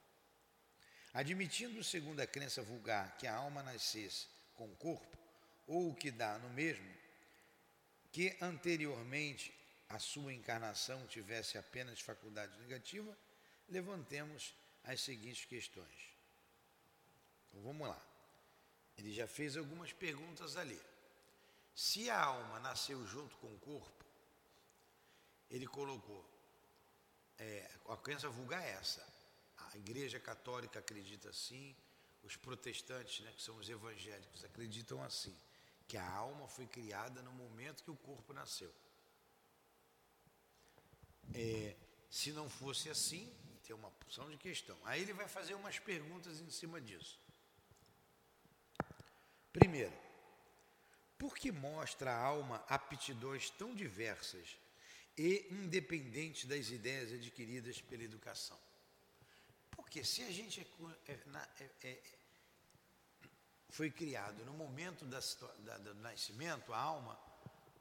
[1.15, 5.17] Admitindo, segundo a crença vulgar, que a alma nascesse com o corpo,
[5.69, 6.93] ou o que dá no mesmo,
[8.11, 9.55] que anteriormente
[9.89, 13.17] a sua encarnação tivesse apenas faculdade negativa,
[13.69, 16.17] levantemos as seguintes questões.
[17.49, 18.08] Então vamos lá.
[18.99, 20.81] Ele já fez algumas perguntas ali.
[21.75, 24.05] Se a alma nasceu junto com o corpo,
[25.49, 26.25] ele colocou,
[27.39, 29.07] é, a crença vulgar é essa.
[29.57, 31.75] A igreja católica acredita assim,
[32.25, 35.35] os protestantes, né, que são os evangélicos, acreditam assim,
[35.87, 38.75] que a alma foi criada no momento que o corpo nasceu.
[41.35, 41.77] É,
[42.11, 43.33] se não fosse assim,
[43.63, 44.77] tem uma porção de questão.
[44.85, 47.19] Aí ele vai fazer umas perguntas em cima disso.
[49.59, 49.93] Primeiro,
[51.19, 54.57] por que mostra a alma aptidões tão diversas
[55.17, 58.57] e independentes das ideias adquiridas pela educação?
[59.73, 60.65] Porque se a gente
[61.09, 62.03] é, é, é,
[63.71, 65.19] foi criado no momento da,
[65.59, 67.19] da, do nascimento, a alma,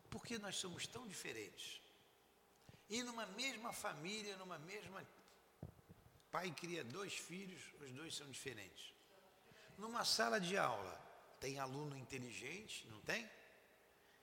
[0.10, 1.80] Por que nós somos tão diferentes?
[2.90, 5.06] E numa mesma família, numa mesma.
[6.32, 8.94] Pai cria dois filhos, os dois são diferentes.
[9.78, 11.07] Numa sala de aula,
[11.40, 13.30] tem aluno inteligente, não tem?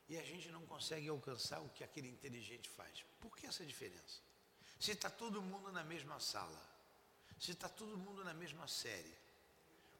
[0.09, 3.05] E a gente não consegue alcançar o que aquele inteligente faz.
[3.21, 4.21] Por que essa diferença?
[4.79, 6.61] Se está todo mundo na mesma sala,
[7.39, 9.15] se está todo mundo na mesma série,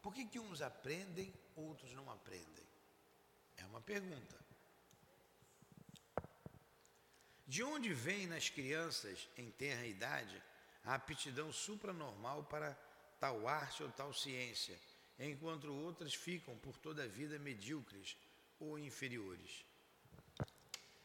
[0.03, 2.65] por que, que uns aprendem, outros não aprendem?
[3.57, 4.39] É uma pergunta.
[7.47, 10.43] De onde vem nas crianças em tenra idade
[10.85, 12.75] a aptidão supranormal para
[13.19, 14.79] tal arte ou tal ciência,
[15.19, 18.17] enquanto outras ficam por toda a vida medíocres
[18.59, 19.65] ou inferiores?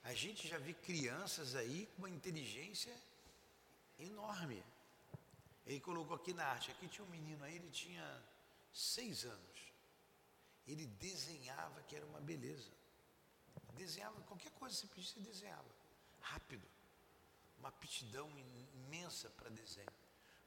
[0.03, 2.95] A gente já viu crianças aí com uma inteligência
[3.99, 4.63] enorme.
[5.65, 8.23] Ele colocou aqui na arte, aqui tinha um menino aí, ele tinha
[8.73, 9.59] seis anos.
[10.67, 12.71] Ele desenhava que era uma beleza.
[13.75, 15.79] Desenhava qualquer coisa que você pedisse, desenhava
[16.21, 16.67] rápido,
[17.57, 18.29] uma aptidão
[18.73, 19.91] imensa para desenho.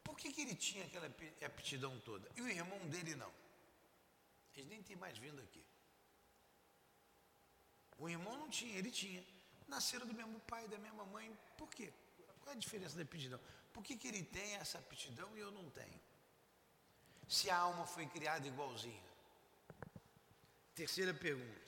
[0.03, 1.07] Por que, que ele tinha aquela
[1.47, 2.29] aptidão toda?
[2.37, 3.33] E o irmão dele não?
[4.55, 5.65] Eles nem têm mais vindo aqui.
[7.99, 9.25] O irmão não tinha, ele tinha.
[9.69, 11.37] Nasceram do mesmo pai, da mesma mãe.
[11.57, 11.93] Por quê?
[12.41, 13.41] Qual é a diferença da aptidão?
[13.73, 16.01] Por que, que ele tem essa aptidão e eu não tenho?
[17.29, 19.13] Se a alma foi criada igualzinha.
[20.75, 21.61] Terceira pergunta.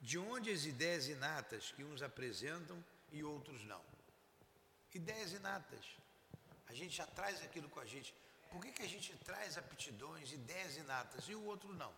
[0.00, 3.84] De onde as ideias inatas que uns apresentam e outros não?
[4.94, 5.84] Ideias inatas.
[6.66, 8.14] A gente já traz aquilo com a gente.
[8.50, 11.94] Por que, que a gente traz aptidões, ideias inatas e o outro não?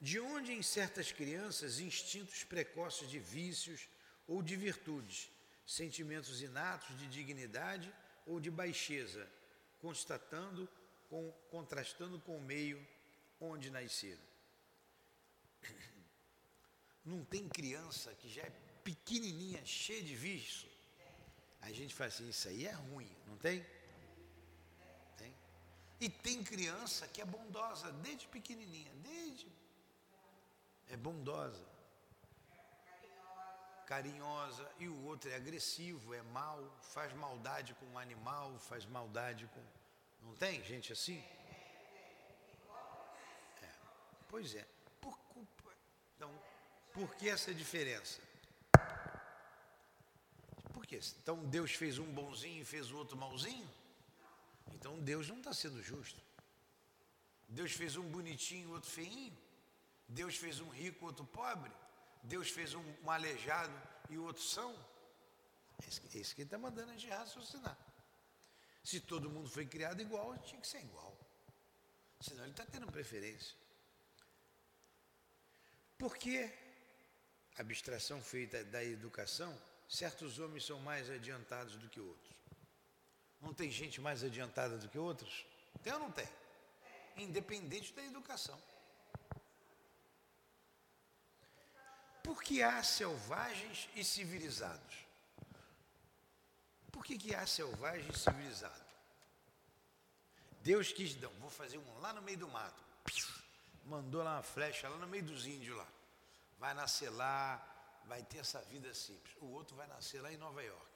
[0.00, 3.88] De onde em certas crianças instintos precoces de vícios
[4.26, 5.30] ou de virtudes,
[5.64, 7.92] sentimentos inatos de dignidade
[8.26, 9.28] ou de baixeza,
[9.80, 10.68] constatando,
[11.08, 12.84] com, contrastando com o meio
[13.40, 14.22] onde nasceram?
[17.04, 20.68] Não tem criança que já é pequenininha, cheia de vício.
[21.60, 23.36] A gente fala assim, isso aí é ruim, não?
[23.36, 23.64] Tem.
[26.04, 29.46] E tem criança que é bondosa desde pequenininha, desde
[30.88, 31.64] é bondosa,
[33.86, 39.48] carinhosa, e o outro é agressivo, é mau, faz maldade com o animal, faz maldade
[39.54, 39.62] com.
[40.26, 41.22] Não tem gente assim?
[43.62, 43.70] É.
[44.28, 44.66] Pois é.
[46.16, 46.32] Então,
[46.92, 48.20] por que essa diferença?
[50.72, 50.98] Por quê?
[51.22, 53.70] Então Deus fez um bonzinho e fez o outro malzinho?
[54.82, 56.20] Então Deus não está sendo justo.
[57.48, 59.32] Deus fez um bonitinho e outro feinho?
[60.08, 61.70] Deus fez um rico e outro pobre?
[62.24, 63.72] Deus fez um, um aleijado
[64.10, 64.74] e o outro são?
[65.84, 67.78] É isso que ele está mandando a gente raciocinar.
[68.82, 71.16] Se todo mundo foi criado igual, tinha que ser igual.
[72.20, 73.54] Senão ele está tendo preferência.
[75.96, 76.52] Por que
[77.56, 79.56] abstração feita da educação,
[79.88, 82.41] certos homens são mais adiantados do que outros?
[83.42, 85.44] Não tem gente mais adiantada do que outros?
[85.82, 86.28] Tem ou não tem?
[87.16, 88.58] Independente da educação.
[92.22, 94.96] Por que há selvagens e civilizados?
[96.90, 98.80] Por que, que há selvagem e civilizado?
[100.62, 102.82] Deus quis, não, vou fazer um lá no meio do mato
[103.84, 105.86] mandou lá uma flecha lá no meio dos índios lá.
[106.58, 107.60] Vai nascer lá,
[108.06, 109.36] vai ter essa vida simples.
[109.40, 110.91] O outro vai nascer lá em Nova York.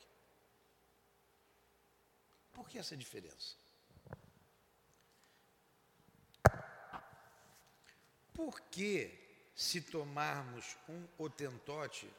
[2.57, 3.55] Por que essa diferença?
[8.33, 9.13] Por que,
[9.55, 12.11] se tomarmos um otentote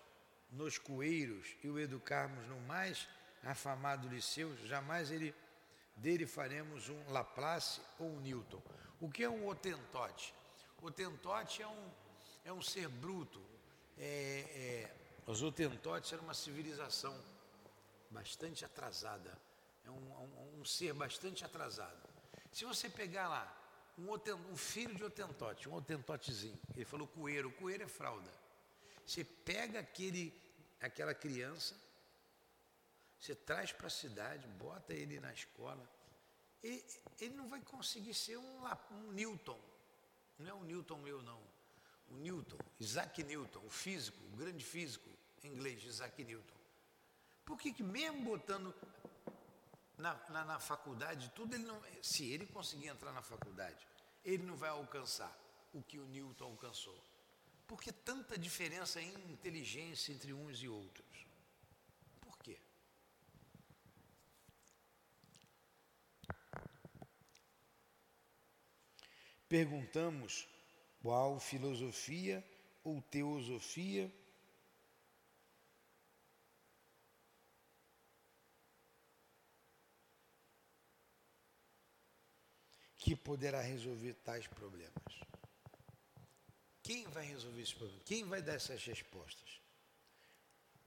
[0.52, 3.08] nos coeiros e o educarmos no mais
[3.43, 5.34] afamado liceu, jamais ele,
[5.95, 8.62] dele faremos um Laplace ou um Newton?
[9.02, 10.36] O que é um otentote?
[10.84, 11.91] O tentote é um,
[12.45, 13.43] é um ser bruto.
[13.97, 14.95] É, é,
[15.26, 17.19] os otentotes eram uma civilização
[18.12, 19.46] bastante atrasada.
[19.88, 21.98] É um, um, um ser bastante atrasado.
[22.52, 23.58] Se você pegar lá
[23.98, 28.29] um, otent, um filho de otentote, um otentotezinho, ele falou coeiro, coeiro é fralda.
[29.06, 30.33] Você pega aquele,
[30.81, 31.75] aquela criança,
[33.17, 35.90] você traz para a cidade, bota ele na escola,
[36.62, 36.83] ele,
[37.19, 39.60] ele não vai conseguir ser um, um Newton,
[40.38, 41.42] não é o Newton meu, não.
[42.10, 45.10] O Newton, Isaac Newton, o físico, o grande físico
[45.44, 46.56] inglês, Isaac Newton.
[47.46, 48.73] Por que, que mesmo botando
[49.98, 53.87] na, na, na, faculdade tudo, ele não, se ele conseguir entrar na faculdade,
[54.23, 55.35] ele não vai alcançar
[55.73, 56.98] o que o Newton alcançou.
[57.65, 61.25] Por que tanta diferença em inteligência entre uns e outros?
[62.21, 62.60] Por quê?
[69.50, 70.48] Perguntamos
[71.02, 72.45] qual filosofia
[72.83, 74.13] ou teosofia
[83.08, 84.91] que poderá resolver tais problemas.
[86.83, 88.01] Quem vai resolver esse problema?
[88.03, 89.62] Quem vai dar essas respostas?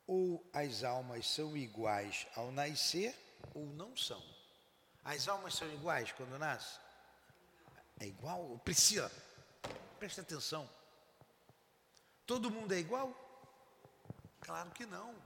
[0.07, 3.17] Ou as almas são iguais ao nascer,
[3.55, 4.23] ou não são.
[5.03, 6.79] As almas são iguais quando nascem?
[7.99, 8.59] É igual?
[8.59, 9.11] Priscila,
[9.99, 10.69] presta atenção.
[12.27, 13.15] Todo mundo é igual?
[14.41, 15.17] Claro que não.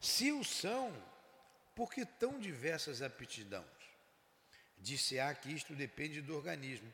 [0.00, 0.92] Se o são,
[1.76, 3.79] por que tão diversas aptidões?
[4.80, 6.92] Disse-á que isto depende do organismo.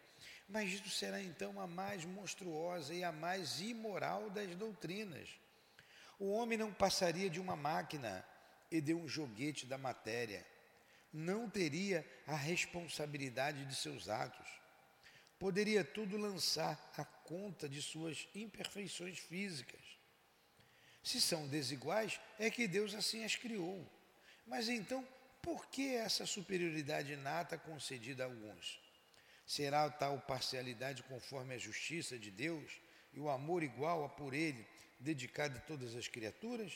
[0.49, 5.29] Mas isto será então a mais monstruosa e a mais imoral das doutrinas.
[6.19, 8.25] O homem não passaria de uma máquina
[8.71, 10.47] e de um joguete da matéria.
[11.13, 14.49] Não teria a responsabilidade de seus atos.
[15.39, 19.81] Poderia tudo lançar a conta de suas imperfeições físicas.
[21.03, 23.87] Se são desiguais, é que Deus assim as criou.
[24.47, 25.07] Mas então,
[25.47, 28.81] por que essa superioridade inata concedida a alguns?
[29.47, 32.69] Será tal parcialidade conforme a justiça de Deus
[33.15, 34.67] e o amor igual a por ele,
[34.99, 36.73] dedicado a todas as criaturas?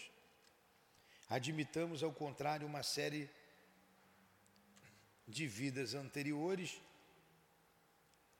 [1.28, 3.28] Admitamos, ao contrário, uma série
[5.26, 6.80] de vidas anteriores,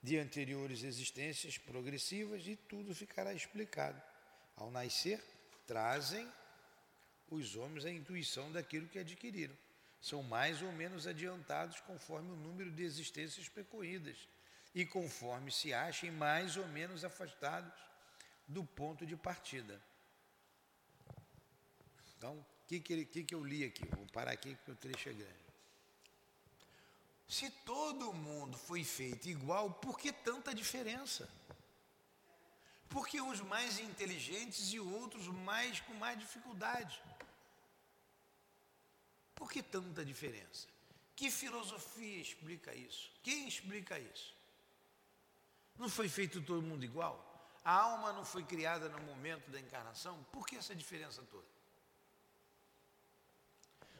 [0.01, 4.01] de anteriores existências progressivas, e tudo ficará explicado.
[4.55, 5.21] Ao nascer,
[5.67, 6.25] trazem
[7.29, 9.55] os homens a intuição daquilo que adquiriram
[10.01, 14.17] são mais ou menos adiantados conforme o número de existências percorridas
[14.73, 17.71] e conforme se achem mais ou menos afastados
[18.47, 19.79] do ponto de partida.
[22.17, 23.85] Então, o que, que, que, que eu li aqui?
[23.95, 25.41] Vou parar aqui porque o trecho é grande.
[27.27, 31.29] Se todo mundo foi feito igual, por que tanta diferença?
[32.89, 37.01] Porque uns mais inteligentes e outros mais com mais dificuldade.
[39.41, 40.67] Por que tanta diferença?
[41.15, 43.11] Que filosofia explica isso?
[43.23, 44.35] Quem explica isso?
[45.79, 47.17] Não foi feito todo mundo igual?
[47.65, 50.23] A alma não foi criada no momento da encarnação?
[50.31, 51.47] Por que essa diferença toda?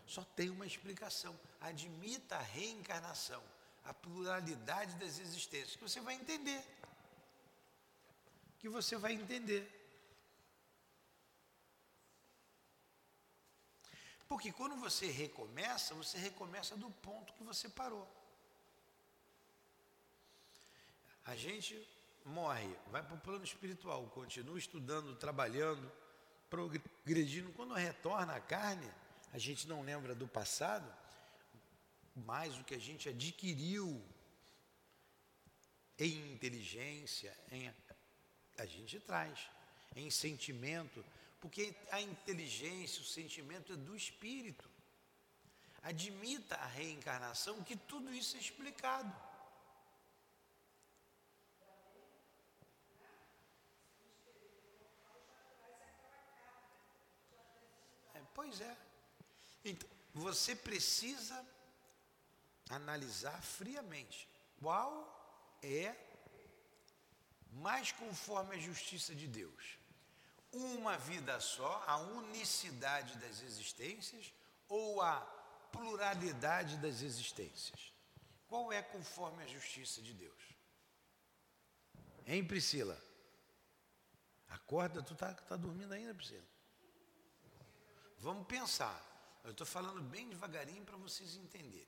[0.06, 1.36] Só tem uma explicação.
[1.60, 3.44] Admita a reencarnação,
[3.84, 6.64] a pluralidade das existências, que você vai entender.
[8.60, 9.81] Que você vai entender.
[14.32, 18.08] Porque quando você recomeça, você recomeça do ponto que você parou.
[21.26, 21.76] A gente
[22.24, 25.92] morre, vai para o plano espiritual, continua estudando, trabalhando,
[26.50, 27.52] progredindo.
[27.52, 28.90] Quando retorna à carne,
[29.34, 30.90] a gente não lembra do passado,
[32.16, 34.02] mas o que a gente adquiriu
[36.00, 37.70] em inteligência, em,
[38.58, 39.38] a gente traz,
[39.94, 41.04] em sentimento,
[41.42, 44.70] porque a inteligência, o sentimento é do espírito.
[45.82, 49.12] Admita a reencarnação, que tudo isso é explicado.
[58.14, 58.78] É, pois é.
[59.66, 61.44] Então, você precisa
[62.70, 64.30] analisar friamente
[64.60, 64.94] qual
[65.64, 65.96] é
[67.54, 69.81] mais conforme a justiça de Deus
[70.52, 74.34] uma vida só, a unicidade das existências
[74.68, 75.20] ou a
[75.72, 77.94] pluralidade das existências?
[78.48, 80.44] Qual é conforme a justiça de Deus?
[82.26, 83.02] Hein, Priscila?
[84.50, 86.46] Acorda, tu está tá dormindo ainda, Priscila?
[88.18, 89.10] Vamos pensar.
[89.44, 91.88] Eu estou falando bem devagarinho para vocês entenderem.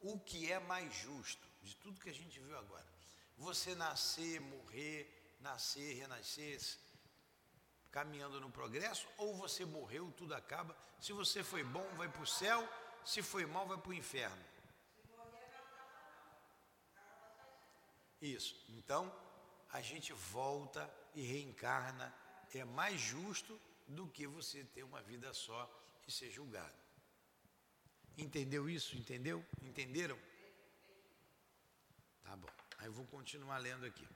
[0.00, 2.86] O que é mais justo de tudo que a gente viu agora?
[3.36, 6.60] Você nascer, morrer, nascer, renascer,
[7.98, 10.76] caminhando no progresso, ou você morreu, tudo acaba.
[11.00, 12.60] Se você foi bom, vai para o céu,
[13.04, 14.44] se foi mal, vai para o inferno.
[18.20, 18.54] Isso.
[18.68, 19.12] Então,
[19.72, 22.14] a gente volta e reencarna.
[22.54, 25.60] É mais justo do que você ter uma vida só
[26.06, 26.78] e ser julgado.
[28.16, 28.96] Entendeu isso?
[28.96, 29.44] Entendeu?
[29.62, 30.18] Entenderam?
[32.22, 32.48] Tá bom.
[32.78, 34.06] Aí eu vou continuar lendo aqui.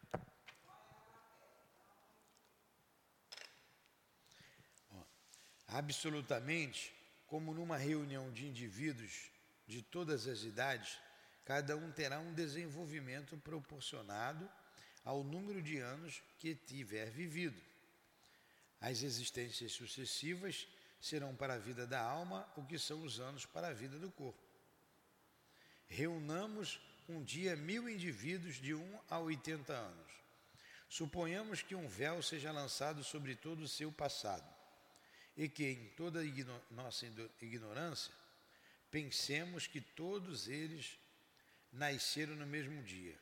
[5.72, 6.92] Absolutamente
[7.26, 9.30] como numa reunião de indivíduos
[9.66, 10.98] de todas as idades,
[11.46, 14.48] cada um terá um desenvolvimento proporcionado
[15.04, 17.60] ao número de anos que tiver vivido.
[18.80, 20.68] As existências sucessivas
[21.00, 24.10] serão para a vida da alma o que são os anos para a vida do
[24.10, 24.42] corpo.
[25.88, 30.12] Reunamos um dia mil indivíduos de 1 a 80 anos.
[30.88, 34.51] Suponhamos que um véu seja lançado sobre todo o seu passado
[35.36, 37.06] e que, em toda igno nossa
[37.40, 38.12] ignorância,
[38.90, 40.98] pensemos que todos eles
[41.72, 43.18] nasceram no mesmo dia.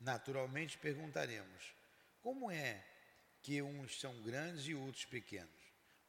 [0.00, 1.74] Naturalmente perguntaremos:
[2.22, 2.84] como é
[3.42, 5.60] que uns são grandes e outros pequenos,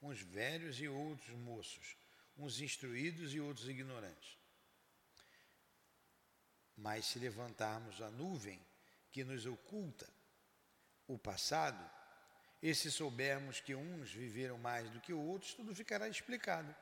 [0.02, 1.98] uns velhos e outros moços,
[2.38, 4.38] uns instruídos e outros ignorantes?
[6.78, 8.60] Mas se levantarmos a nuvem
[9.12, 10.10] que nos oculta
[11.06, 12.01] o passado,
[12.62, 16.74] e se soubermos que uns viveram mais do que outros, tudo ficará explicado.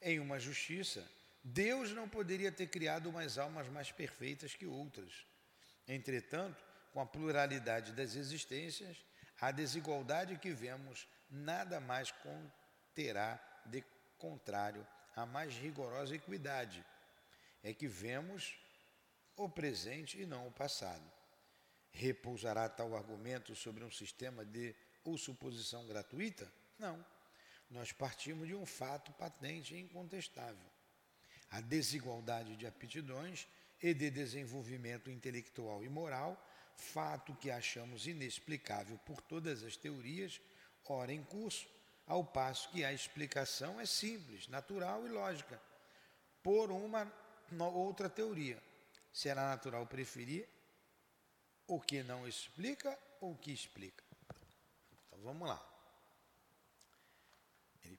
[0.00, 1.06] Em uma justiça,
[1.42, 5.26] Deus não poderia ter criado umas almas mais perfeitas que outras.
[5.86, 9.04] Entretanto, com a pluralidade das existências,
[9.40, 13.84] a desigualdade que vemos nada mais conterá de
[14.16, 16.84] contrário à mais rigorosa equidade.
[17.62, 18.56] É que vemos
[19.36, 21.04] o presente e não o passado.
[21.90, 24.74] Repousará tal argumento sobre um sistema de
[25.04, 26.50] ou suposição gratuita?
[26.78, 27.04] Não.
[27.70, 30.66] Nós partimos de um fato patente e incontestável.
[31.50, 33.46] A desigualdade de aptidões
[33.82, 36.42] e de desenvolvimento intelectual e moral,
[36.76, 40.40] fato que achamos inexplicável por todas as teorias,
[40.86, 41.66] ora em curso,
[42.06, 45.60] ao passo que a explicação é simples, natural e lógica,
[46.42, 47.10] por uma
[47.68, 48.62] outra teoria.
[49.12, 50.46] Será natural preferir
[51.66, 54.03] o que não explica ou o que explica?
[55.24, 55.58] Vamos lá.
[57.82, 57.98] Ele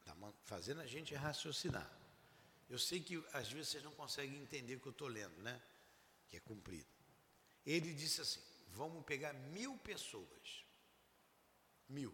[0.00, 0.12] está
[0.42, 1.88] fazendo a gente raciocinar.
[2.68, 5.62] Eu sei que às vezes vocês não conseguem entender o que eu estou lendo, né?
[6.28, 6.88] Que é cumprido.
[7.64, 10.64] Ele disse assim: vamos pegar mil pessoas.
[11.88, 12.12] Mil.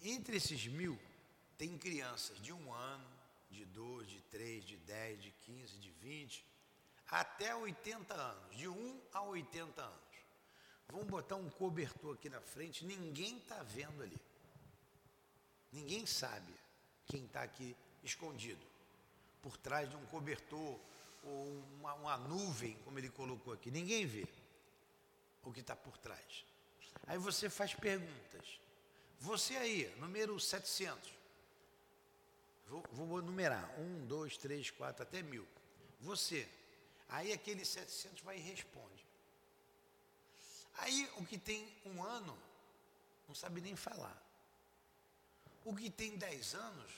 [0.00, 0.96] Entre esses mil,
[1.58, 3.10] tem crianças de um ano,
[3.50, 6.46] de dois, de três, de dez, de quinze, de vinte,
[7.08, 10.09] até 80 anos, de 1 a 80 anos.
[10.90, 14.20] Vamos botar um cobertor aqui na frente, ninguém está vendo ali.
[15.72, 16.52] Ninguém sabe
[17.06, 18.64] quem está aqui escondido,
[19.42, 20.78] por trás de um cobertor
[21.22, 23.70] ou uma, uma nuvem, como ele colocou aqui.
[23.70, 24.26] Ninguém vê
[25.44, 26.44] o que está por trás.
[27.06, 28.60] Aí você faz perguntas.
[29.20, 31.10] Você aí, número 700.
[32.66, 33.78] Vou, vou numerar.
[33.78, 35.46] Um, dois, três, quatro, até mil.
[36.00, 36.48] Você,
[37.10, 38.99] Aí aquele 700 vai e responde.
[40.78, 42.36] Aí o que tem um ano
[43.28, 44.16] não sabe nem falar.
[45.64, 46.92] O que tem 10 anos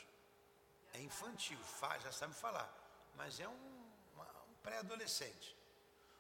[0.95, 2.71] é infantil, faz, já sabe falar,
[3.17, 5.57] mas é um, um pré-adolescente.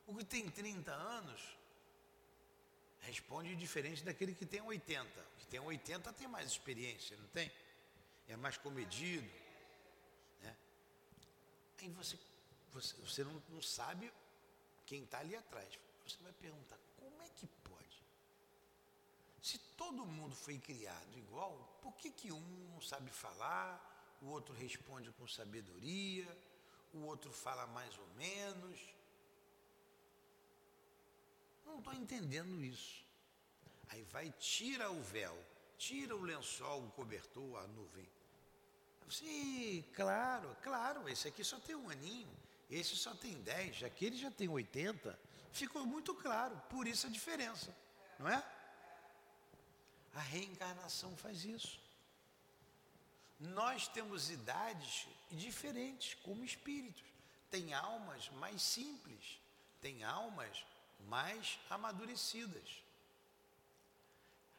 [0.06, 1.56] O que tem 30 anos
[3.00, 5.20] responde diferente daquele que tem 80.
[5.20, 7.50] O que tem 80 tem mais experiência, não tem?
[8.28, 9.30] É mais comedido.
[10.40, 10.56] Né?
[11.78, 12.18] Aí você
[12.72, 14.12] você, você não, não sabe
[14.86, 15.78] quem está ali atrás.
[16.06, 18.02] Você vai perguntar: como é que pode?
[19.42, 21.52] Se todo mundo foi criado igual,
[21.82, 26.28] por que, que um não sabe falar, o outro responde com sabedoria,
[26.94, 28.78] o outro fala mais ou menos?
[31.66, 33.04] Não estou entendendo isso.
[33.88, 35.36] Aí vai, tira o véu,
[35.76, 38.08] tira o lençol, o cobertor, a nuvem.
[39.08, 42.30] Sim, claro, claro, esse aqui só tem um aninho.
[42.70, 45.18] Esse só tem 10, aquele já tem 80.
[45.50, 47.76] Ficou muito claro, por isso a diferença,
[48.18, 48.61] não é?
[50.14, 51.80] A reencarnação faz isso.
[53.40, 57.02] Nós temos idades diferentes, como espíritos.
[57.50, 59.40] Tem almas mais simples,
[59.80, 60.64] tem almas
[61.08, 62.82] mais amadurecidas.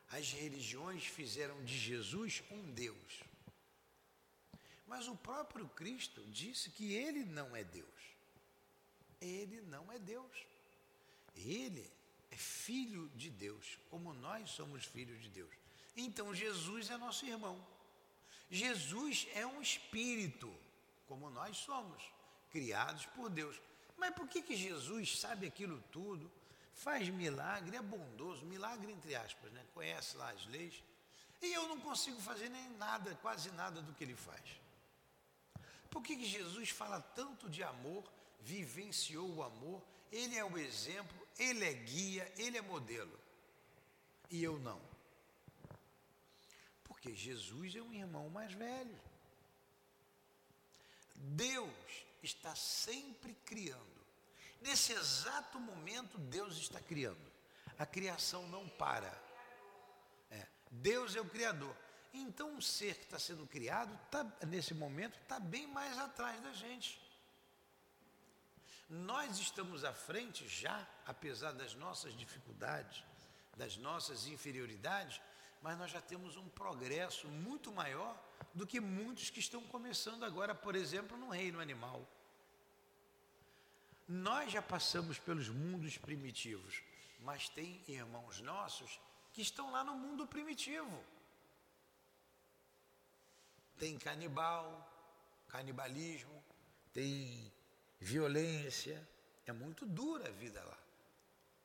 [0.10, 3.24] As religiões fizeram de Jesus um Deus.
[4.86, 7.88] Mas o próprio Cristo disse que ele não é Deus.
[9.22, 10.46] Ele não é Deus.
[11.36, 11.90] Ele
[12.34, 15.54] é filho de Deus, como nós somos filhos de Deus.
[15.96, 17.64] Então Jesus é nosso irmão.
[18.50, 20.52] Jesus é um espírito,
[21.08, 22.04] como nós somos,
[22.50, 23.62] criados por Deus.
[23.98, 26.32] Mas por que, que Jesus sabe aquilo tudo?
[26.74, 29.64] Faz milagre, é bondoso, milagre entre aspas, né?
[29.74, 30.84] Conhece lá as leis.
[31.40, 34.44] E eu não consigo fazer nem nada, quase nada do que ele faz.
[35.92, 38.04] Por que, que Jesus fala tanto de amor,
[38.42, 39.84] vivenciou o amor?
[40.12, 43.20] Ele é o exemplo, ele é guia, ele é modelo.
[44.30, 44.82] E eu não.
[46.84, 49.00] Porque Jesus é um irmão mais velho.
[51.16, 54.04] Deus está sempre criando.
[54.62, 57.32] Nesse exato momento, Deus está criando.
[57.78, 59.14] A criação não para.
[60.32, 61.76] É, Deus é o Criador.
[62.14, 66.54] Então, um ser que está sendo criado, tá, nesse momento, está bem mais atrás da
[66.54, 67.03] gente.
[68.94, 73.04] Nós estamos à frente já, apesar das nossas dificuldades,
[73.58, 75.20] das nossas inferioridades,
[75.64, 78.16] mas nós já temos um progresso muito maior
[78.54, 82.08] do que muitos que estão começando agora, por exemplo, no reino animal.
[84.08, 86.84] Nós já passamos pelos mundos primitivos,
[87.22, 89.00] mas tem irmãos nossos
[89.32, 91.04] que estão lá no mundo primitivo.
[93.80, 94.88] Tem canibal,
[95.48, 96.44] canibalismo,
[96.94, 97.52] tem
[98.04, 99.08] violência.
[99.46, 100.78] É muito dura a vida lá.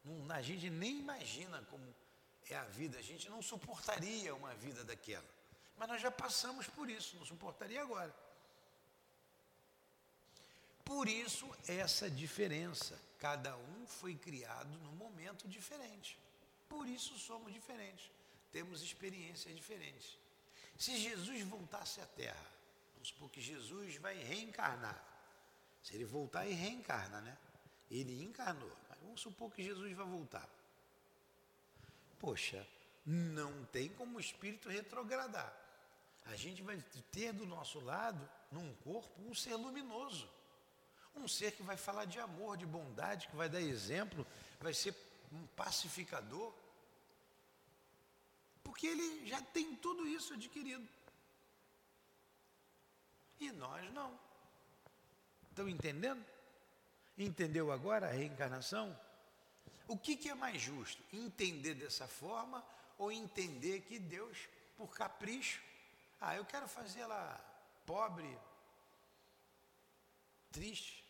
[0.05, 1.85] Não, a gente nem imagina como
[2.49, 5.29] é a vida, a gente não suportaria uma vida daquela.
[5.77, 8.15] Mas nós já passamos por isso, não suportaria agora.
[10.85, 12.99] Por isso, essa diferença.
[13.19, 16.19] Cada um foi criado num momento diferente.
[16.69, 18.11] Por isso somos diferentes.
[18.51, 20.17] Temos experiências diferentes.
[20.79, 22.47] Se Jesus voltasse à Terra,
[22.95, 25.08] vamos supor que Jesus vai reencarnar.
[25.89, 27.35] Se ele voltar e reencarna, né?
[27.91, 30.47] Ele encarnou, mas vamos supor que Jesus vai voltar.
[32.19, 32.67] Poxa,
[33.07, 35.51] não tem como o espírito retrogradar.
[36.27, 36.77] A gente vai
[37.11, 40.29] ter do nosso lado, num corpo, um ser luminoso.
[41.17, 44.27] Um ser que vai falar de amor, de bondade, que vai dar exemplo,
[44.61, 44.95] vai ser
[45.33, 46.53] um pacificador.
[48.63, 50.87] Porque ele já tem tudo isso adquirido.
[53.41, 54.28] E nós não.
[55.59, 56.25] Estão entendendo?
[57.19, 58.97] Entendeu agora a reencarnação?
[59.89, 61.03] O que, que é mais justo?
[61.13, 62.65] Entender dessa forma
[62.97, 65.61] ou entender que Deus, por capricho,
[66.21, 67.41] ah, eu quero fazer ela
[67.85, 68.39] pobre,
[70.53, 71.05] triste,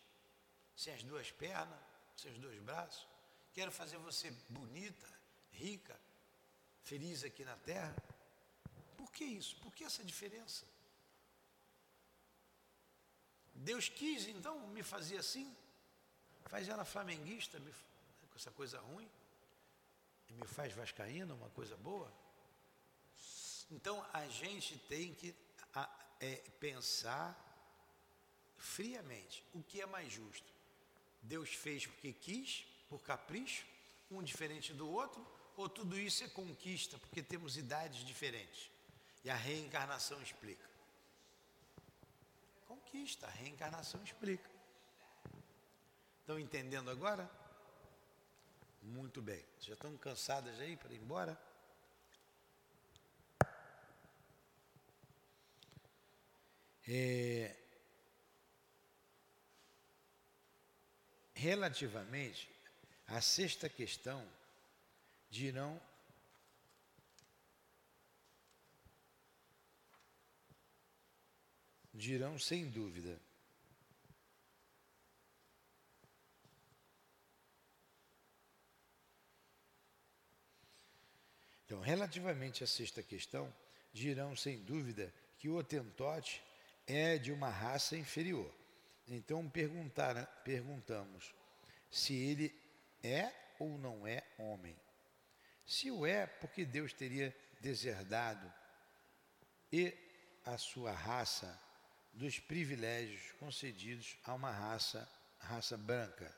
[0.75, 1.79] sem as duas pernas,
[2.17, 3.07] sem os dois braços.
[3.53, 5.07] Quero fazer você bonita,
[5.53, 6.01] rica,
[6.85, 7.95] feliz aqui na terra.
[8.97, 9.57] Por que isso?
[9.57, 10.65] Por que essa diferença?
[13.59, 15.55] Deus quis então me fazer assim,
[16.47, 19.09] faz ela flamenguista, me, com essa coisa ruim,
[20.29, 22.13] e me faz vascaína, uma coisa boa.
[23.71, 25.35] Então a gente tem que
[25.75, 25.89] a,
[26.21, 27.37] é, pensar
[28.57, 30.53] friamente o que é mais justo.
[31.23, 33.67] Deus fez porque quis, por capricho,
[34.11, 38.71] um diferente do outro, ou tudo isso é conquista porque temos idades diferentes?
[39.25, 40.68] E a reencarnação explica.
[42.69, 44.51] Conquista, a reencarnação explica.
[46.21, 47.29] Estão entendendo agora?
[48.83, 49.43] Muito bem.
[49.61, 51.41] Já estão cansadas aí para ir embora?
[56.87, 57.57] É,
[61.35, 62.51] relativamente
[63.07, 64.27] à sexta questão,
[65.31, 65.81] dirão
[71.99, 73.21] dirão sem dúvida.
[81.67, 83.53] Então, relativamente à sexta questão,
[83.93, 86.43] dirão sem dúvida que o Otentote
[86.87, 88.51] é de uma raça inferior.
[89.07, 89.51] Então
[90.45, 91.35] perguntamos
[91.91, 92.55] se ele
[93.03, 94.77] é ou não é homem.
[95.67, 98.51] Se o é, porque Deus teria deserdado
[99.71, 99.95] e
[100.45, 101.68] a sua raça
[102.13, 106.35] dos privilégios concedidos a uma raça, raça branca,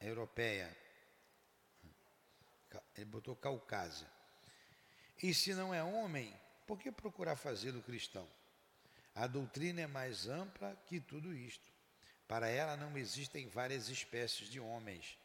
[0.00, 0.76] europeia.
[2.96, 4.06] Ele botou Caucásia.
[5.22, 6.32] E se não é homem,
[6.66, 8.28] por que procurar fazê-lo cristão?
[9.14, 11.68] A doutrina é mais ampla que tudo isto.
[12.28, 15.18] Para ela não existem várias espécies de homens.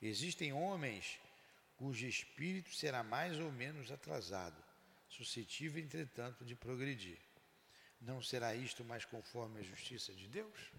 [0.00, 1.18] Existem homens
[1.76, 4.62] cujo espírito será mais ou menos atrasado,
[5.08, 7.18] suscetível, entretanto, de progredir.
[8.04, 10.72] Não será isto mais conforme a justiça de Deus?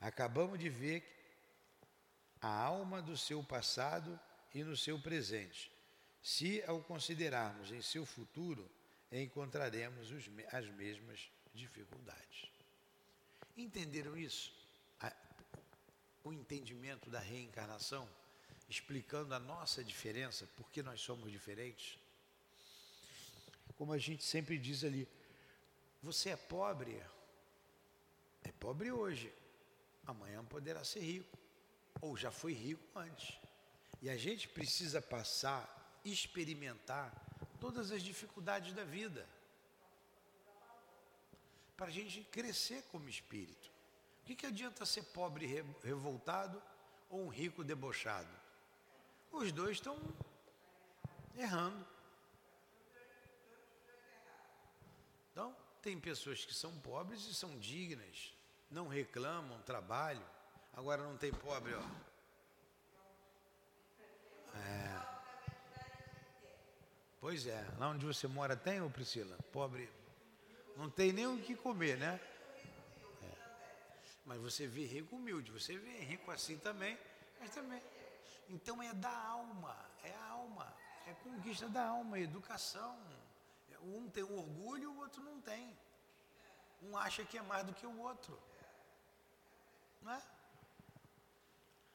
[0.00, 1.04] Acabamos de ver
[2.40, 4.18] a alma do seu passado
[4.54, 5.70] e no seu presente.
[6.22, 8.70] Se ao considerarmos em seu futuro,
[9.10, 12.50] encontraremos os, as mesmas dificuldades.
[13.56, 14.50] Entenderam isso?
[14.98, 15.12] A,
[16.24, 18.08] o entendimento da reencarnação,
[18.68, 21.98] explicando a nossa diferença, por que nós somos diferentes?
[23.76, 25.08] Como a gente sempre diz ali,
[26.02, 27.02] você é pobre,
[28.42, 29.32] é pobre hoje,
[30.06, 31.38] amanhã poderá ser rico,
[32.00, 33.38] ou já foi rico antes.
[34.00, 37.14] E a gente precisa passar, experimentar
[37.60, 39.28] todas as dificuldades da vida.
[41.76, 43.70] Para a gente crescer como espírito.
[44.20, 45.46] O que, que adianta ser pobre
[45.82, 46.60] revoltado
[47.08, 48.30] ou um rico debochado?
[49.30, 49.96] Os dois estão
[51.36, 51.86] errando.
[55.30, 58.32] Então, tem pessoas que são pobres e são dignas
[58.72, 60.24] não reclamam, trabalham.
[60.72, 61.82] Agora não tem pobre, ó.
[64.56, 65.02] É.
[67.20, 69.36] Pois é, lá onde você mora tem, ô Priscila?
[69.52, 69.88] Pobre.
[70.76, 72.18] Não tem nem o que comer, né?
[73.22, 73.36] É.
[74.24, 76.98] Mas você vê rico humilde, você vê rico assim também,
[77.38, 77.80] mas também.
[78.48, 80.74] Então é da alma, é a alma,
[81.06, 82.98] é conquista da alma, é educação.
[83.82, 85.76] Um tem orgulho, o outro não tem.
[86.82, 88.38] Um acha que é mais do que o outro.
[90.00, 90.22] Não é?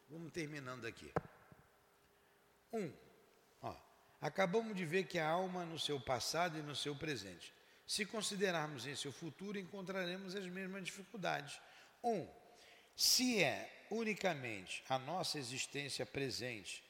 [0.10, 1.12] Vamos terminando aqui.
[2.72, 2.92] Um,
[3.62, 3.76] ó,
[4.22, 7.54] acabamos de ver que a alma no seu passado e no seu presente.
[7.86, 11.60] Se considerarmos em seu futuro, encontraremos as mesmas dificuldades.
[12.04, 12.28] Um,
[12.96, 16.84] se é unicamente a nossa existência presente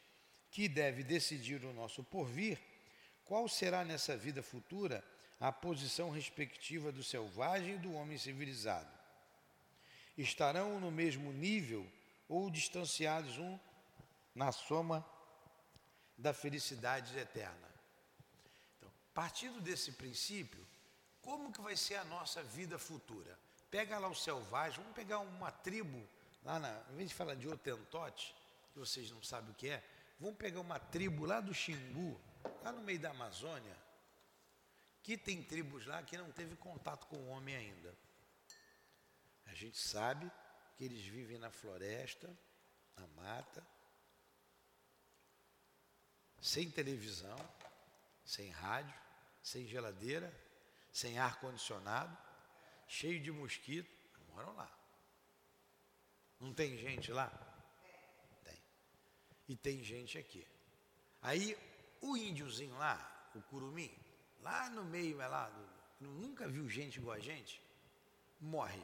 [0.50, 2.60] que deve decidir o nosso porvir,
[3.28, 5.04] qual será nessa vida futura
[5.40, 8.90] a posição respectiva do selvagem e do homem civilizado?
[10.18, 11.86] Estarão no mesmo nível
[12.28, 13.60] ou distanciados um
[14.34, 15.06] na soma
[16.18, 17.68] da felicidade eterna?
[18.78, 20.66] Então, partindo desse princípio,
[21.22, 23.38] como que vai ser a nossa vida futura?
[23.70, 26.02] Pega lá o selvagem, vamos pegar uma tribo,
[26.44, 28.34] lá na, em vez de falar de Otentote,
[28.72, 29.84] que vocês não sabem o que é,
[30.18, 32.20] vamos pegar uma tribo lá do Xingu,
[32.64, 33.76] lá no meio da Amazônia,
[35.04, 37.96] que tem tribos lá que não teve contato com o homem ainda.
[39.46, 40.30] A gente sabe
[40.76, 42.28] que eles vivem na floresta,
[42.96, 43.66] na mata,
[46.40, 47.38] sem televisão,
[48.24, 48.94] sem rádio,
[49.42, 50.34] sem geladeira,
[50.92, 52.16] sem ar condicionado,
[52.88, 53.90] cheio de mosquito,
[54.34, 54.72] moram lá.
[56.40, 57.30] Não tem gente lá?
[58.44, 58.62] Tem.
[59.48, 60.46] E tem gente aqui.
[61.22, 61.58] Aí
[62.12, 63.92] o índiozinho lá, o curumim,
[64.42, 65.52] lá no meio, é lá,
[66.00, 67.62] nunca viu gente igual a gente,
[68.40, 68.82] morre.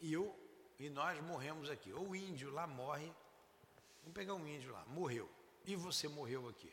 [0.00, 0.38] E eu
[0.78, 1.92] e nós morremos aqui.
[1.92, 3.10] Ou o índio lá morre,
[4.00, 5.30] vamos pegar um índio lá, morreu.
[5.64, 6.72] E você morreu aqui.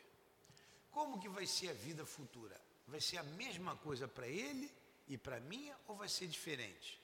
[0.90, 2.60] Como que vai ser a vida futura?
[2.88, 4.70] Vai ser a mesma coisa para ele
[5.06, 7.00] e para mim ou vai ser diferente?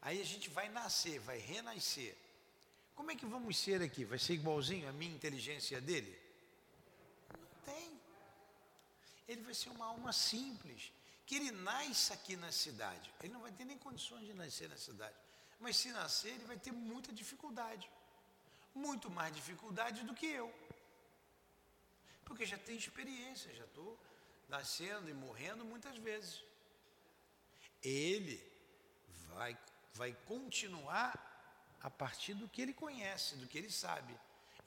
[0.00, 2.16] Aí a gente vai nascer, vai renascer.
[2.96, 4.04] Como é que vamos ser aqui?
[4.04, 6.18] Vai ser igualzinho a minha inteligência dele?
[7.38, 8.00] Não tem.
[9.32, 10.92] Ele vai ser uma alma simples,
[11.26, 13.12] que ele nasce aqui na cidade.
[13.20, 15.16] Ele não vai ter nem condições de nascer na cidade.
[15.58, 17.88] Mas se nascer, ele vai ter muita dificuldade.
[18.74, 20.52] Muito mais dificuldade do que eu.
[22.24, 23.98] Porque já tem experiência, já estou
[24.48, 26.42] nascendo e morrendo muitas vezes.
[27.82, 28.38] Ele
[29.28, 29.58] vai,
[29.94, 31.12] vai continuar
[31.80, 34.14] a partir do que ele conhece, do que ele sabe.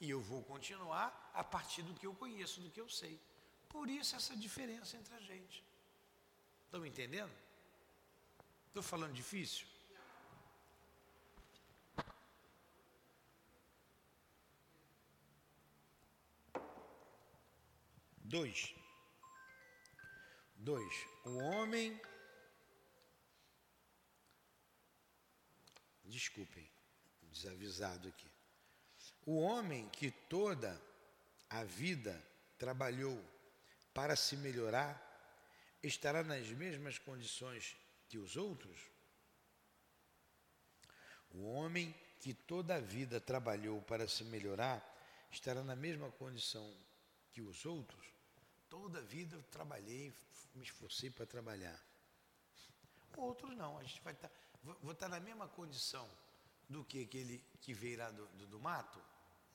[0.00, 3.18] E eu vou continuar a partir do que eu conheço, do que eu sei.
[3.76, 5.62] Por isso essa diferença entre a gente.
[6.64, 7.32] Estão entendendo?
[8.68, 9.66] Estou falando difícil?
[18.24, 18.74] Dois.
[20.56, 20.94] Dois.
[21.26, 22.00] O homem.
[26.02, 26.66] Desculpem,
[27.30, 28.30] desavisado aqui.
[29.26, 30.82] O homem que toda
[31.50, 32.14] a vida
[32.58, 33.35] trabalhou
[33.96, 34.94] para se melhorar,
[35.82, 37.74] estará nas mesmas condições
[38.06, 38.78] que os outros?
[41.30, 44.84] O homem que toda a vida trabalhou para se melhorar,
[45.30, 46.70] estará na mesma condição
[47.32, 48.06] que os outros?
[48.68, 50.12] Toda a vida eu trabalhei,
[50.54, 51.82] me esforcei para trabalhar.
[53.16, 54.34] Outros não, a gente vai estar, tá,
[54.82, 56.06] vou estar tá na mesma condição
[56.68, 59.02] do que aquele que veio lá do, do, do mato?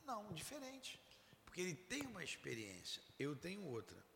[0.04, 1.00] Não, diferente.
[1.46, 4.11] Porque ele tem uma experiência, eu tenho outra.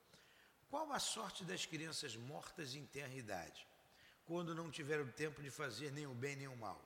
[0.75, 3.65] Qual a sorte das crianças mortas em tenra idade,
[4.25, 6.81] quando não tiveram tempo de fazer nem o bem nem o mal?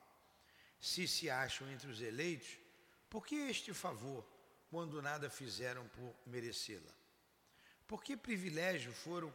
[0.80, 2.56] Se se acham entre os eleitos,
[3.08, 4.24] por que este favor,
[4.70, 6.94] quando nada fizeram por merecê-la?
[7.88, 9.34] Por que privilégio foram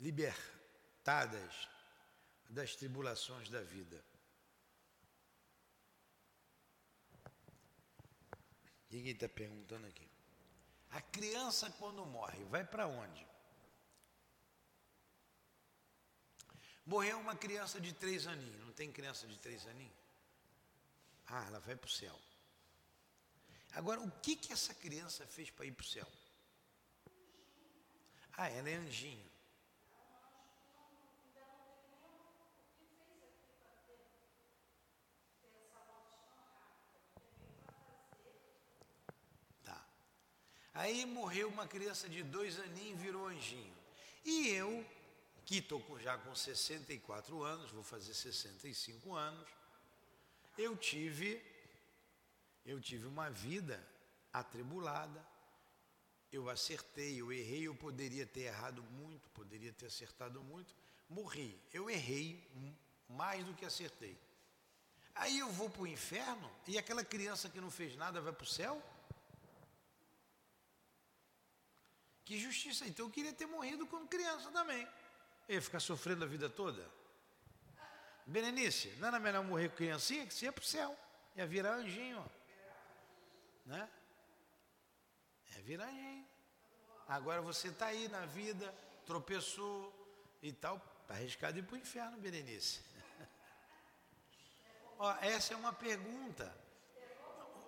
[0.00, 1.68] libertadas
[2.50, 4.04] das tribulações da vida?
[8.90, 10.11] Ninguém está perguntando aqui.
[10.92, 13.26] A criança, quando morre, vai para onde?
[16.84, 18.64] Morreu uma criança de três aninhos.
[18.64, 19.96] Não tem criança de três aninhos?
[21.26, 22.18] Ah, ela vai para o céu.
[23.74, 26.06] Agora, o que, que essa criança fez para ir para o céu?
[28.36, 29.30] Ah, ela é anjinho.
[39.64, 39.86] Tá.
[40.74, 43.74] Aí morreu uma criança de dois aninhos e virou anjinho.
[44.24, 44.84] E eu,
[45.44, 49.48] que estou já com 64 anos, vou fazer 65 anos,
[50.56, 51.42] eu tive,
[52.64, 53.84] eu tive uma vida
[54.32, 55.26] atribulada,
[56.30, 60.74] eu acertei, eu errei, eu poderia ter errado muito, poderia ter acertado muito,
[61.08, 61.60] morri.
[61.72, 62.50] Eu errei
[63.08, 64.18] mais do que acertei.
[65.14, 68.44] Aí eu vou para o inferno e aquela criança que não fez nada vai para
[68.44, 68.82] o céu?
[72.24, 72.86] Que justiça.
[72.86, 74.86] Então eu queria ter morrido quando criança também.
[75.48, 76.88] Eu ia ficar sofrendo a vida toda.
[78.26, 80.96] Berenice, não era melhor morrer criancinha que você ia para o céu.
[81.36, 82.24] Ia virar anjinho.
[83.66, 83.88] Né?
[85.56, 86.26] É virar anjinho.
[87.08, 88.72] Agora você está aí na vida,
[89.04, 89.92] tropeçou
[90.42, 92.80] e tal, está arriscado ir para o inferno, Berenice.
[94.98, 96.54] Ó, essa é uma pergunta.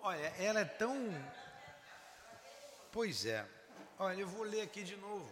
[0.01, 0.95] Olha, ela é tão.
[2.91, 3.47] Pois é.
[3.97, 5.31] Olha, eu vou ler aqui de novo.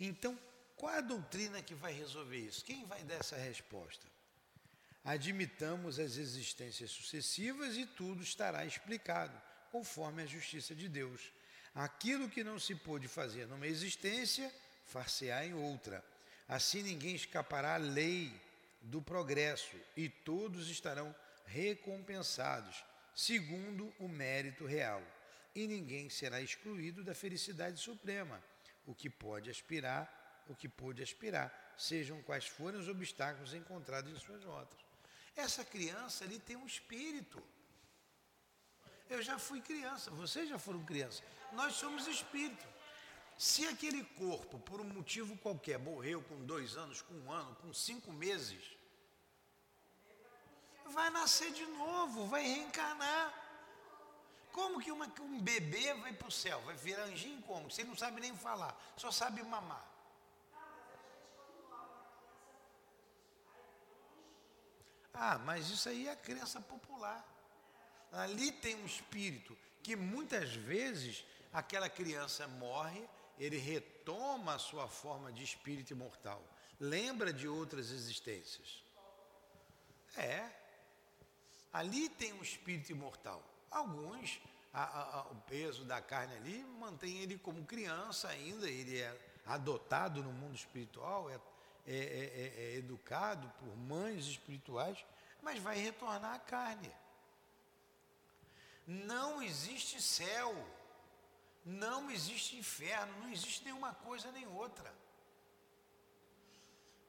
[0.00, 0.38] Então,
[0.74, 2.64] qual a doutrina que vai resolver isso?
[2.64, 4.06] Quem vai dar essa resposta?
[5.04, 9.38] Admitamos as existências sucessivas e tudo estará explicado,
[9.70, 11.32] conforme a justiça de Deus.
[11.74, 14.52] Aquilo que não se pôde fazer numa existência,
[14.86, 16.04] far-se-á em outra.
[16.48, 18.32] Assim ninguém escapará à lei
[18.80, 21.14] do progresso e todos estarão
[21.46, 22.82] recompensados,
[23.14, 25.02] segundo o mérito real.
[25.54, 28.42] E ninguém será excluído da felicidade suprema,
[28.86, 34.18] o que pode aspirar, o que pôde aspirar, sejam quais forem os obstáculos encontrados em
[34.18, 34.78] suas rotas.
[35.36, 37.42] Essa criança ali tem um espírito.
[39.08, 41.22] Eu já fui criança, vocês já foram criança.
[41.52, 42.66] Nós somos espírito.
[43.36, 47.72] Se aquele corpo, por um motivo qualquer, morreu com dois anos, com um ano, com
[47.72, 48.62] cinco meses,
[50.90, 53.32] vai nascer de novo, vai reencarnar.
[54.52, 56.60] Como que uma, um bebê vai para o céu?
[56.62, 57.70] Vai virar anjinho como?
[57.70, 59.90] Você não sabe nem falar, só sabe mamar.
[65.14, 67.26] Ah, mas isso aí é a crença popular.
[68.10, 73.06] Ali tem um espírito que muitas vezes aquela criança morre
[73.38, 76.42] ele retoma a sua forma de espírito imortal.
[76.78, 78.82] Lembra de outras existências.
[80.16, 80.61] É.
[81.72, 83.42] Ali tem um espírito imortal.
[83.70, 84.40] Alguns,
[84.72, 90.22] a, a, o peso da carne ali mantém ele como criança ainda, ele é adotado
[90.22, 91.40] no mundo espiritual, é,
[91.86, 95.04] é, é, é educado por mães espirituais,
[95.40, 96.92] mas vai retornar à carne.
[98.86, 100.54] Não existe céu.
[101.64, 104.92] Não existe inferno, não existe nenhuma coisa nem outra.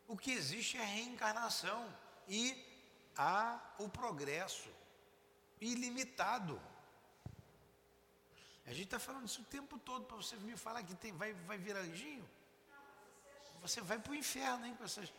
[0.07, 1.91] O que existe é reencarnação
[2.27, 2.72] e
[3.17, 4.69] há o progresso
[5.59, 6.61] ilimitado.
[8.65, 11.33] A gente está falando isso o tempo todo para você me falar que tem, vai,
[11.33, 12.27] vai virar anjinho.
[13.61, 15.11] Você vai para o inferno, hein, com essas,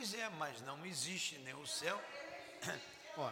[0.00, 2.02] Pois é, mas não existe nem o céu.
[3.18, 3.30] Ó,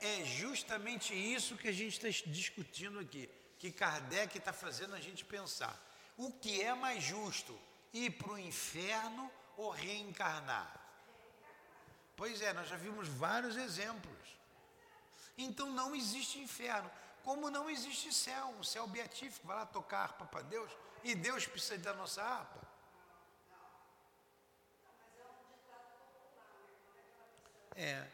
[0.00, 3.30] é justamente isso que a gente está discutindo aqui,
[3.60, 5.78] que Kardec está fazendo a gente pensar.
[6.16, 7.56] O que é mais justo,
[7.92, 10.80] ir para o inferno ou reencarnar?
[12.16, 14.18] Pois é, nós já vimos vários exemplos.
[15.36, 16.90] Então não existe inferno.
[17.22, 20.72] Como não existe céu, um céu beatífico, vai lá tocar harpa para Deus,
[21.04, 22.60] e Deus precisa da nossa harpa.
[27.76, 28.06] É.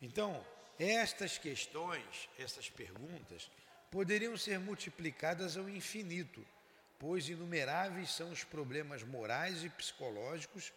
[0.00, 0.44] Então,
[0.78, 3.50] estas questões, essas perguntas,
[3.90, 6.46] poderiam ser multiplicadas ao infinito,
[6.98, 10.72] pois inumeráveis são os problemas morais e psicológicos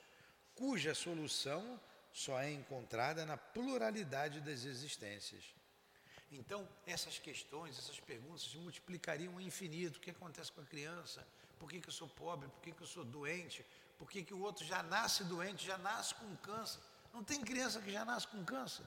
[0.56, 1.80] cuja solução
[2.12, 5.44] só é encontrada na pluralidade das existências.
[6.32, 9.98] Então, essas questões, essas perguntas se multiplicariam ao infinito.
[9.98, 11.26] O que acontece com a criança?
[11.58, 12.48] Por que, que eu sou pobre?
[12.50, 13.66] Por que, que eu sou doente?
[13.98, 16.80] Por que, que o outro já nasce doente, já nasce com câncer?
[17.14, 18.86] Não tem criança que já nasce com câncer?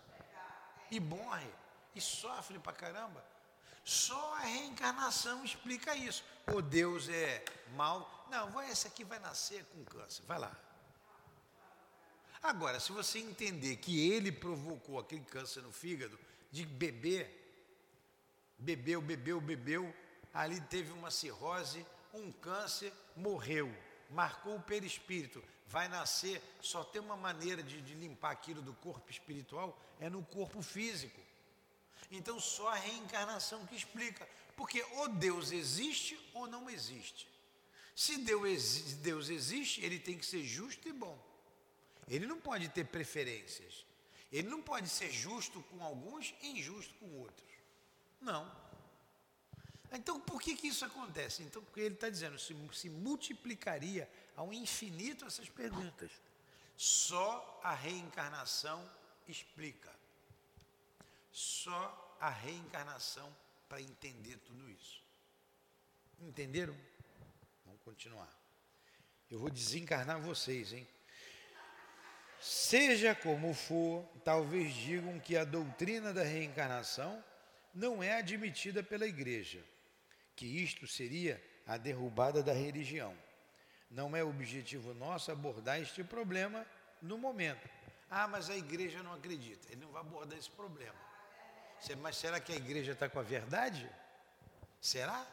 [0.92, 1.48] E morre,
[1.94, 3.24] e sofre pra caramba.
[3.82, 6.22] Só a reencarnação explica isso.
[6.54, 7.42] O Deus é
[7.74, 8.26] mal.
[8.30, 10.22] Não, esse aqui vai nascer com câncer.
[10.26, 10.54] Vai lá.
[12.42, 16.18] Agora, se você entender que ele provocou aquele câncer no fígado,
[16.50, 17.24] de beber,
[18.58, 19.96] bebeu, bebeu, bebeu,
[20.34, 23.74] ali teve uma cirrose, um câncer, morreu,
[24.12, 29.10] marcou o perispírito, vai nascer, só tem uma maneira de, de limpar aquilo do corpo
[29.10, 31.20] espiritual, é no corpo físico.
[32.10, 37.26] Então só a reencarnação que explica, porque ou Deus existe ou não existe.
[37.94, 41.18] Se Deus, Deus existe, ele tem que ser justo e bom.
[42.08, 43.84] Ele não pode ter preferências.
[44.30, 47.48] Ele não pode ser justo com alguns e injusto com outros.
[48.20, 48.50] Não.
[49.92, 51.42] Então, por que, que isso acontece?
[51.42, 56.10] Então, ele está dizendo, se, se multiplicaria ao infinito essas perguntas.
[56.76, 58.88] Só a reencarnação
[59.28, 59.92] explica.
[61.30, 63.34] Só a reencarnação
[63.68, 65.02] para entender tudo isso.
[66.20, 66.76] Entenderam?
[67.66, 68.30] Vamos continuar.
[69.30, 70.86] Eu vou desencarnar vocês, hein?
[72.40, 77.22] Seja como for, talvez digam que a doutrina da reencarnação
[77.72, 79.64] não é admitida pela igreja,
[80.42, 83.16] que isto seria a derrubada da religião.
[83.88, 86.66] Não é objetivo nosso abordar este problema
[87.00, 87.68] no momento.
[88.10, 89.68] Ah, mas a igreja não acredita.
[89.70, 90.98] Ele não vai abordar esse problema.
[92.00, 93.88] Mas será que a igreja está com a verdade?
[94.80, 95.24] Será?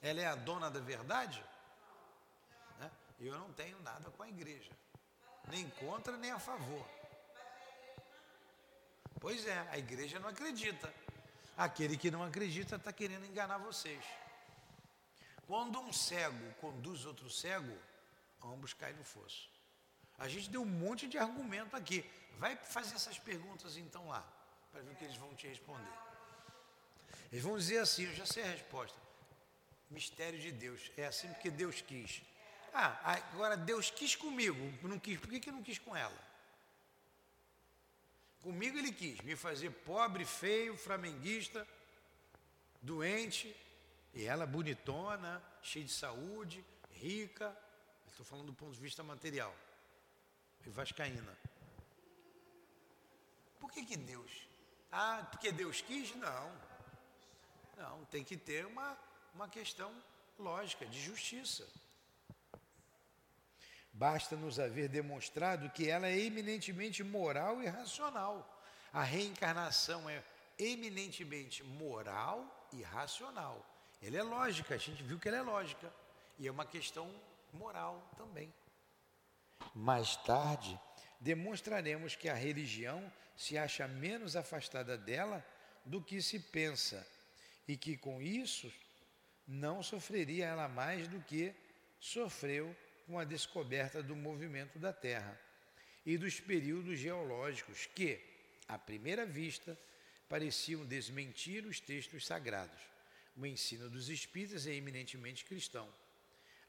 [0.00, 1.44] Ela é a dona da verdade?
[2.80, 2.90] Né?
[3.20, 4.70] Eu não tenho nada com a igreja
[5.48, 6.88] nem contra nem a favor.
[9.20, 10.90] Pois é, a igreja não acredita.
[11.56, 14.04] Aquele que não acredita está querendo enganar vocês.
[15.46, 17.76] Quando um cego conduz outro cego,
[18.42, 19.48] ambos caem no fosso.
[20.18, 22.04] A gente deu um monte de argumento aqui.
[22.38, 24.26] Vai fazer essas perguntas então lá,
[24.72, 25.92] para ver o que eles vão te responder.
[27.30, 28.98] Eles vão dizer assim: eu já sei a resposta.
[29.90, 30.90] Mistério de Deus.
[30.96, 32.22] É assim porque Deus quis.
[32.72, 36.23] Ah, agora Deus quis comigo, não quis, por que, que não quis com ela?
[38.44, 41.66] Comigo ele quis me fazer pobre, feio, flamenguista,
[42.82, 43.56] doente,
[44.12, 47.56] e ela bonitona, cheia de saúde, rica.
[48.06, 49.56] Estou falando do ponto de vista material.
[50.66, 51.34] E vascaína.
[53.58, 54.46] Por que, que Deus?
[54.92, 56.14] Ah, porque Deus quis?
[56.14, 56.52] Não.
[57.78, 58.94] Não, tem que ter uma,
[59.34, 59.90] uma questão
[60.38, 61.66] lógica, de justiça.
[63.94, 68.60] Basta nos haver demonstrado que ela é eminentemente moral e racional.
[68.92, 70.20] A reencarnação é
[70.58, 73.64] eminentemente moral e racional.
[74.02, 75.92] Ela é lógica, a gente viu que ela é lógica.
[76.40, 77.08] E é uma questão
[77.52, 78.52] moral também.
[79.72, 80.78] Mais tarde,
[81.20, 85.44] demonstraremos que a religião se acha menos afastada dela
[85.84, 87.06] do que se pensa
[87.68, 88.72] e que com isso
[89.46, 91.54] não sofreria ela mais do que
[92.00, 92.74] sofreu
[93.06, 95.38] com a descoberta do movimento da Terra
[96.04, 98.20] e dos períodos geológicos que,
[98.68, 99.78] à primeira vista,
[100.28, 102.80] pareciam desmentir os textos sagrados.
[103.36, 105.88] O ensino dos espíritas é eminentemente cristão.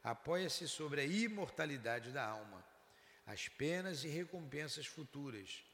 [0.02, 2.64] Apoia-se sobre a imortalidade da alma,
[3.26, 5.64] as penas e recompensas futuras,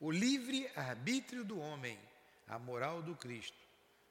[0.00, 1.98] o livre arbítrio do homem,
[2.48, 3.56] a moral do Cristo.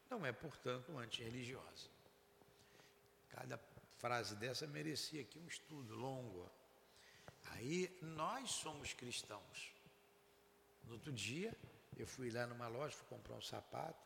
[0.10, 1.90] Não é, portanto, antirreligiosa.
[3.30, 3.58] Cada
[4.06, 6.48] frase dessa merecia aqui um estudo longo.
[7.54, 9.74] Aí nós somos cristãos.
[10.84, 11.52] No outro dia,
[11.98, 13.98] eu fui lá numa loja, fui comprar um sapato,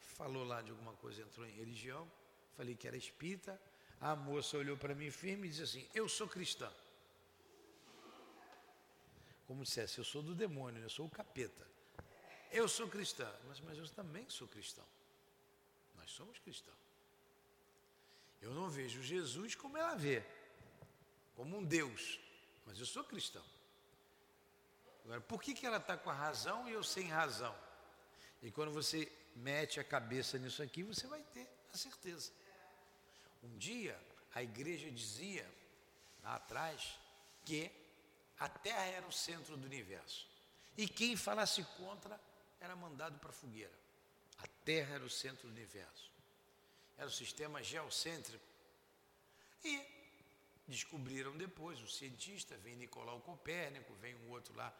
[0.00, 2.10] falou lá de alguma coisa, entrou em religião,
[2.56, 3.60] falei que era espírita.
[4.00, 6.68] A moça olhou para mim firme e disse assim: Eu sou cristã.
[9.46, 11.64] Como dissesse, eu sou do demônio, eu sou o capeta.
[12.50, 14.86] Eu sou cristã, mas, mas eu também sou cristão.
[15.94, 16.89] Nós somos cristãos.
[18.40, 20.22] Eu não vejo Jesus como ela vê,
[21.36, 22.18] como um Deus,
[22.64, 23.44] mas eu sou cristão.
[25.04, 27.54] Agora, por que, que ela está com a razão e eu sem razão?
[28.42, 32.32] E quando você mete a cabeça nisso aqui, você vai ter a certeza.
[33.42, 33.98] Um dia,
[34.34, 35.46] a igreja dizia,
[36.22, 36.98] lá atrás,
[37.44, 37.70] que
[38.38, 40.26] a Terra era o centro do universo.
[40.76, 42.18] E quem falasse contra
[42.58, 43.78] era mandado para a fogueira.
[44.38, 46.09] A Terra era o centro do universo
[47.00, 48.44] era o sistema geocêntrico.
[49.64, 49.82] E
[50.68, 54.72] descobriram depois, o cientista, vem Nicolau Copérnico, vem um outro lá,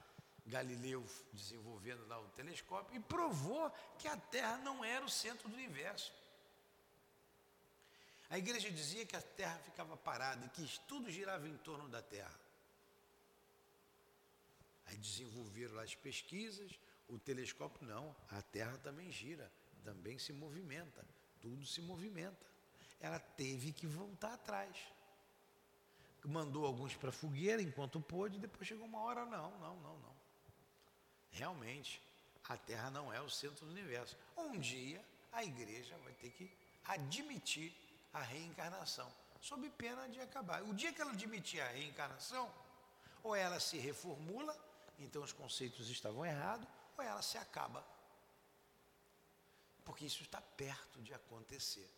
[0.47, 5.55] Galileu desenvolvendo lá o telescópio, e provou que a Terra não era o centro do
[5.55, 6.13] universo.
[8.29, 12.03] A igreja dizia que a Terra ficava parada e que tudo girava em torno da
[12.03, 12.39] Terra.
[14.87, 19.51] Aí desenvolveram lá as pesquisas, o telescópio, não, a Terra também gira,
[19.83, 21.05] também se movimenta
[21.41, 22.47] tudo se movimenta.
[23.01, 24.77] Ela teve que voltar atrás.
[26.25, 30.15] Mandou alguns para a fogueira enquanto pôde, depois chegou uma hora, não, não, não, não.
[31.31, 32.03] Realmente,
[32.49, 34.17] a Terra não é o centro do universo.
[34.37, 36.51] Um dia, a igreja vai ter que
[36.85, 37.73] admitir
[38.13, 39.11] a reencarnação,
[39.41, 40.63] sob pena de acabar.
[40.65, 42.53] O dia que ela admitir a reencarnação,
[43.23, 44.57] ou ela se reformula,
[44.99, 46.69] então os conceitos estavam errados,
[46.99, 47.85] ou ela se acaba
[49.85, 51.91] porque isso está perto de acontecer.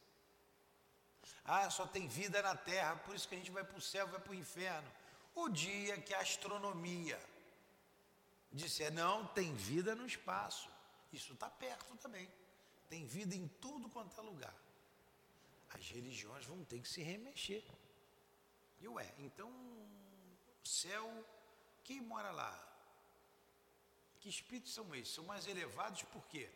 [1.45, 4.07] Ah, só tem vida na terra, por isso que a gente vai para o céu,
[4.09, 4.91] vai para o inferno.
[5.35, 7.21] O dia que a astronomia
[8.53, 10.69] disser, não, tem vida no espaço.
[11.13, 12.29] Isso está perto também.
[12.89, 14.55] Tem vida em tudo quanto é lugar.
[15.71, 17.65] As religiões vão ter que se remexer.
[18.81, 21.09] E ué, então o céu,
[21.83, 22.69] quem mora lá?
[24.21, 25.15] Que espíritos são esses?
[25.15, 26.51] São mais elevados por quê?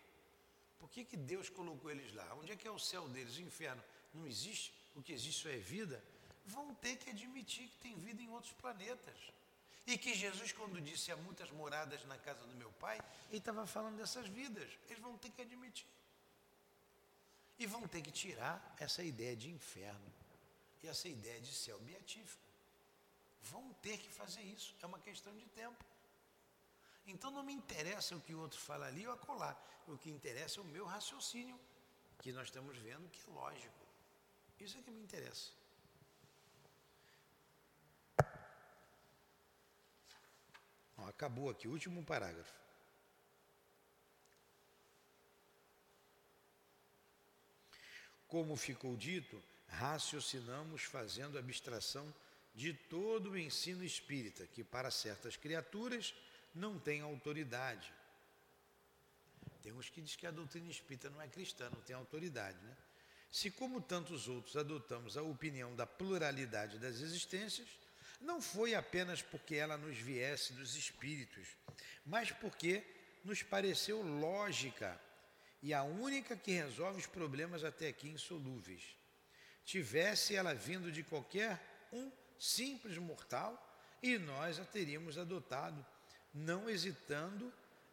[0.78, 2.34] Por que, que Deus colocou eles lá?
[2.34, 3.36] Onde é que é o céu deles?
[3.36, 4.72] O inferno não existe?
[4.94, 6.02] O que existe só é vida?
[6.44, 9.16] Vão ter que admitir que tem vida em outros planetas.
[9.86, 13.66] E que Jesus, quando disse há muitas moradas na casa do meu pai, ele estava
[13.66, 14.68] falando dessas vidas.
[14.88, 15.86] Eles vão ter que admitir.
[17.58, 20.12] E vão ter que tirar essa ideia de inferno
[20.82, 22.42] e essa ideia de céu beatífico.
[23.42, 24.74] Vão ter que fazer isso.
[24.82, 25.84] É uma questão de tempo.
[27.06, 29.56] Então não me interessa o que o outro fala ali ou acolá.
[29.86, 31.58] O que interessa é o meu raciocínio,
[32.18, 33.86] que nós estamos vendo que é lógico.
[34.58, 35.50] Isso é que me interessa.
[40.96, 42.52] Acabou aqui, último parágrafo.
[48.26, 52.12] Como ficou dito, raciocinamos fazendo abstração
[52.54, 56.14] de todo o ensino espírita, que para certas criaturas
[56.56, 57.92] não tem autoridade.
[59.62, 62.76] Tem uns que diz que a doutrina espírita não é cristã, não tem autoridade, né?
[63.30, 67.68] Se como tantos outros adotamos a opinião da pluralidade das existências,
[68.20, 71.48] não foi apenas porque ela nos viesse dos espíritos,
[72.04, 72.82] mas porque
[73.24, 74.98] nos pareceu lógica
[75.62, 78.96] e a única que resolve os problemas até aqui insolúveis.
[79.64, 81.60] Tivesse ela vindo de qualquer
[81.92, 83.62] um simples mortal,
[84.02, 85.84] e nós a teríamos adotado
[86.36, 87.52] não hesitando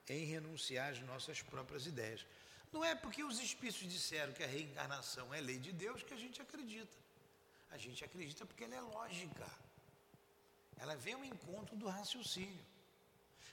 [0.10, 2.26] em renunciar às nossas próprias ideias.
[2.72, 6.18] Não é porque os espíritos disseram que a reencarnação é lei de Deus que a
[6.18, 6.98] gente acredita.
[7.72, 9.48] A gente acredita porque ela é lógica.
[10.78, 12.66] Ela vem ao encontro do raciocínio.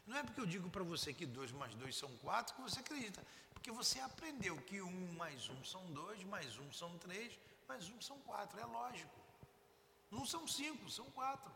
[0.07, 2.81] Não é porque eu digo para você que dois mais dois são quatro que você
[2.81, 3.25] acredita.
[3.53, 7.39] Porque você aprendeu que um mais um são dois, mais um são três,
[7.69, 8.59] mais um são quatro.
[8.59, 9.15] É lógico.
[10.11, 11.53] Não são cinco, são quatro.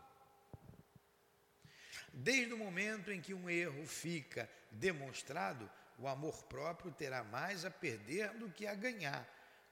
[2.17, 7.69] Desde o momento em que um erro fica demonstrado, o amor próprio terá mais a
[7.69, 9.27] perder do que a ganhar,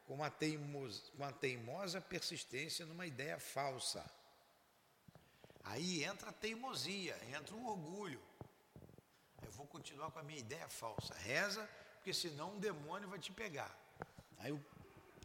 [0.05, 4.05] com a, teimosa, com a teimosa persistência numa ideia falsa.
[5.63, 8.21] Aí entra a teimosia, entra o orgulho.
[9.41, 11.13] Eu vou continuar com a minha ideia falsa.
[11.13, 11.65] Reza,
[11.95, 13.73] porque senão um demônio vai te pegar.
[14.39, 14.61] Aí o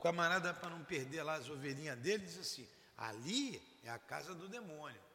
[0.00, 4.48] camarada, para não perder lá as ovelhinhas dele, diz assim: ali é a casa do
[4.48, 5.07] demônio.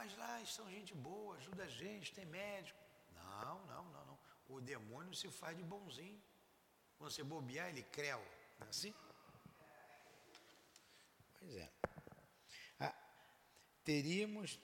[0.00, 2.78] Mas lá estão gente boa, ajuda a gente, tem médico.
[3.12, 4.18] Não, não, não, não.
[4.48, 6.18] O demônio se faz de bonzinho.
[6.96, 8.18] Quando você bobear, ele creu.
[8.58, 8.94] Não é assim?
[11.38, 11.70] Pois é.
[12.78, 12.94] Ah,
[13.84, 14.58] teríamos,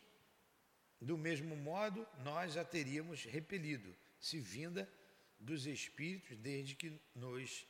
[1.03, 4.91] do mesmo modo, nós a teríamos repelido, se vinda
[5.39, 7.67] dos espíritos, desde que nos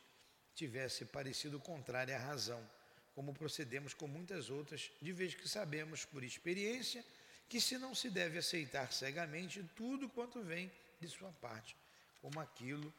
[0.55, 2.65] tivesse parecido contrária à razão,
[3.13, 7.03] como procedemos com muitas outras, de vez que sabemos por experiência
[7.49, 11.75] que se não se deve aceitar cegamente tudo quanto vem de sua parte,
[12.21, 12.93] como aquilo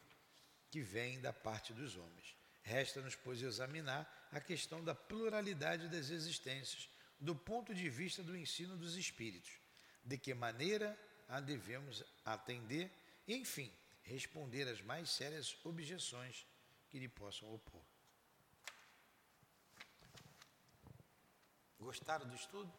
[0.70, 2.34] que vem da parte dos homens.
[2.62, 8.76] Resta-nos, pois, examinar a questão da pluralidade das existências do ponto de vista do ensino
[8.76, 9.50] dos espíritos,
[10.04, 10.98] de que maneira
[11.28, 12.90] a devemos atender
[13.26, 16.46] e, enfim, responder às mais sérias objeções
[16.88, 17.82] que lhe possam opor.
[21.78, 22.72] Gostaram do estudo?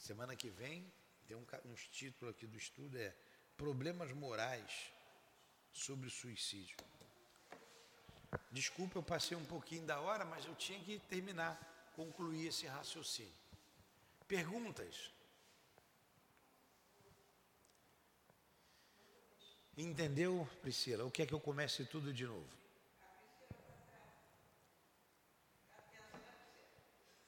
[0.00, 0.90] Semana que vem
[1.26, 3.14] tem um, uns títulos aqui do estudo é
[3.54, 4.90] Problemas Morais
[5.70, 6.78] sobre o Suicídio.
[8.50, 11.52] Desculpa, eu passei um pouquinho da hora, mas eu tinha que terminar,
[11.94, 13.34] concluir esse raciocínio.
[14.26, 15.12] Perguntas?
[19.76, 21.04] Entendeu, Priscila?
[21.04, 22.48] O que é que eu comece tudo de novo?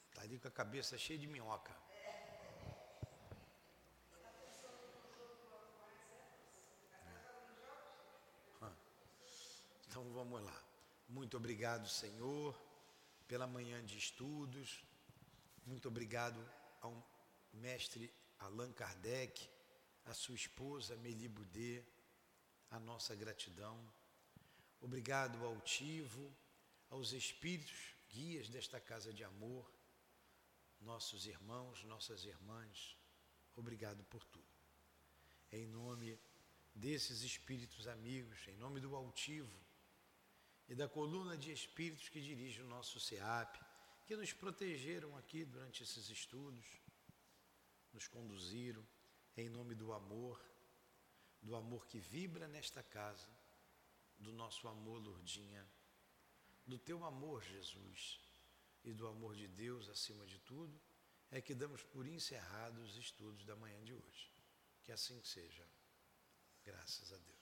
[0.08, 1.81] Está ali com a cabeça cheia de minhoca.
[9.92, 10.64] Então vamos lá.
[11.06, 12.58] Muito obrigado, Senhor,
[13.28, 14.82] pela manhã de estudos.
[15.66, 16.42] Muito obrigado
[16.80, 16.94] ao
[17.52, 19.46] mestre Allan Kardec,
[20.06, 21.84] a sua esposa Meli Boudet,
[22.70, 23.78] a nossa gratidão.
[24.80, 26.34] Obrigado ao Altivo,
[26.88, 29.70] aos espíritos guias desta casa de amor,
[30.80, 32.96] nossos irmãos, nossas irmãs.
[33.54, 34.54] Obrigado por tudo.
[35.52, 36.18] Em nome
[36.74, 39.60] desses espíritos amigos, em nome do Altivo,
[40.72, 43.60] e da coluna de espíritos que dirige o nosso SEAP,
[44.06, 46.64] que nos protegeram aqui durante esses estudos,
[47.92, 48.82] nos conduziram
[49.36, 50.42] em nome do amor,
[51.42, 53.28] do amor que vibra nesta casa,
[54.18, 55.62] do nosso amor, Lourdinha,
[56.66, 58.18] do teu amor, Jesus,
[58.82, 60.80] e do amor de Deus acima de tudo,
[61.30, 64.32] é que damos por encerrados os estudos da manhã de hoje.
[64.82, 65.68] Que assim seja.
[66.64, 67.41] Graças a Deus.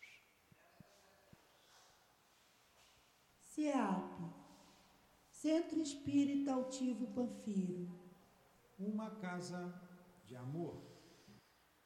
[3.60, 4.32] CEAP,
[5.30, 7.90] Centro Espírita Altivo Panfiro.
[8.78, 9.78] Uma casa
[10.24, 10.89] de amor.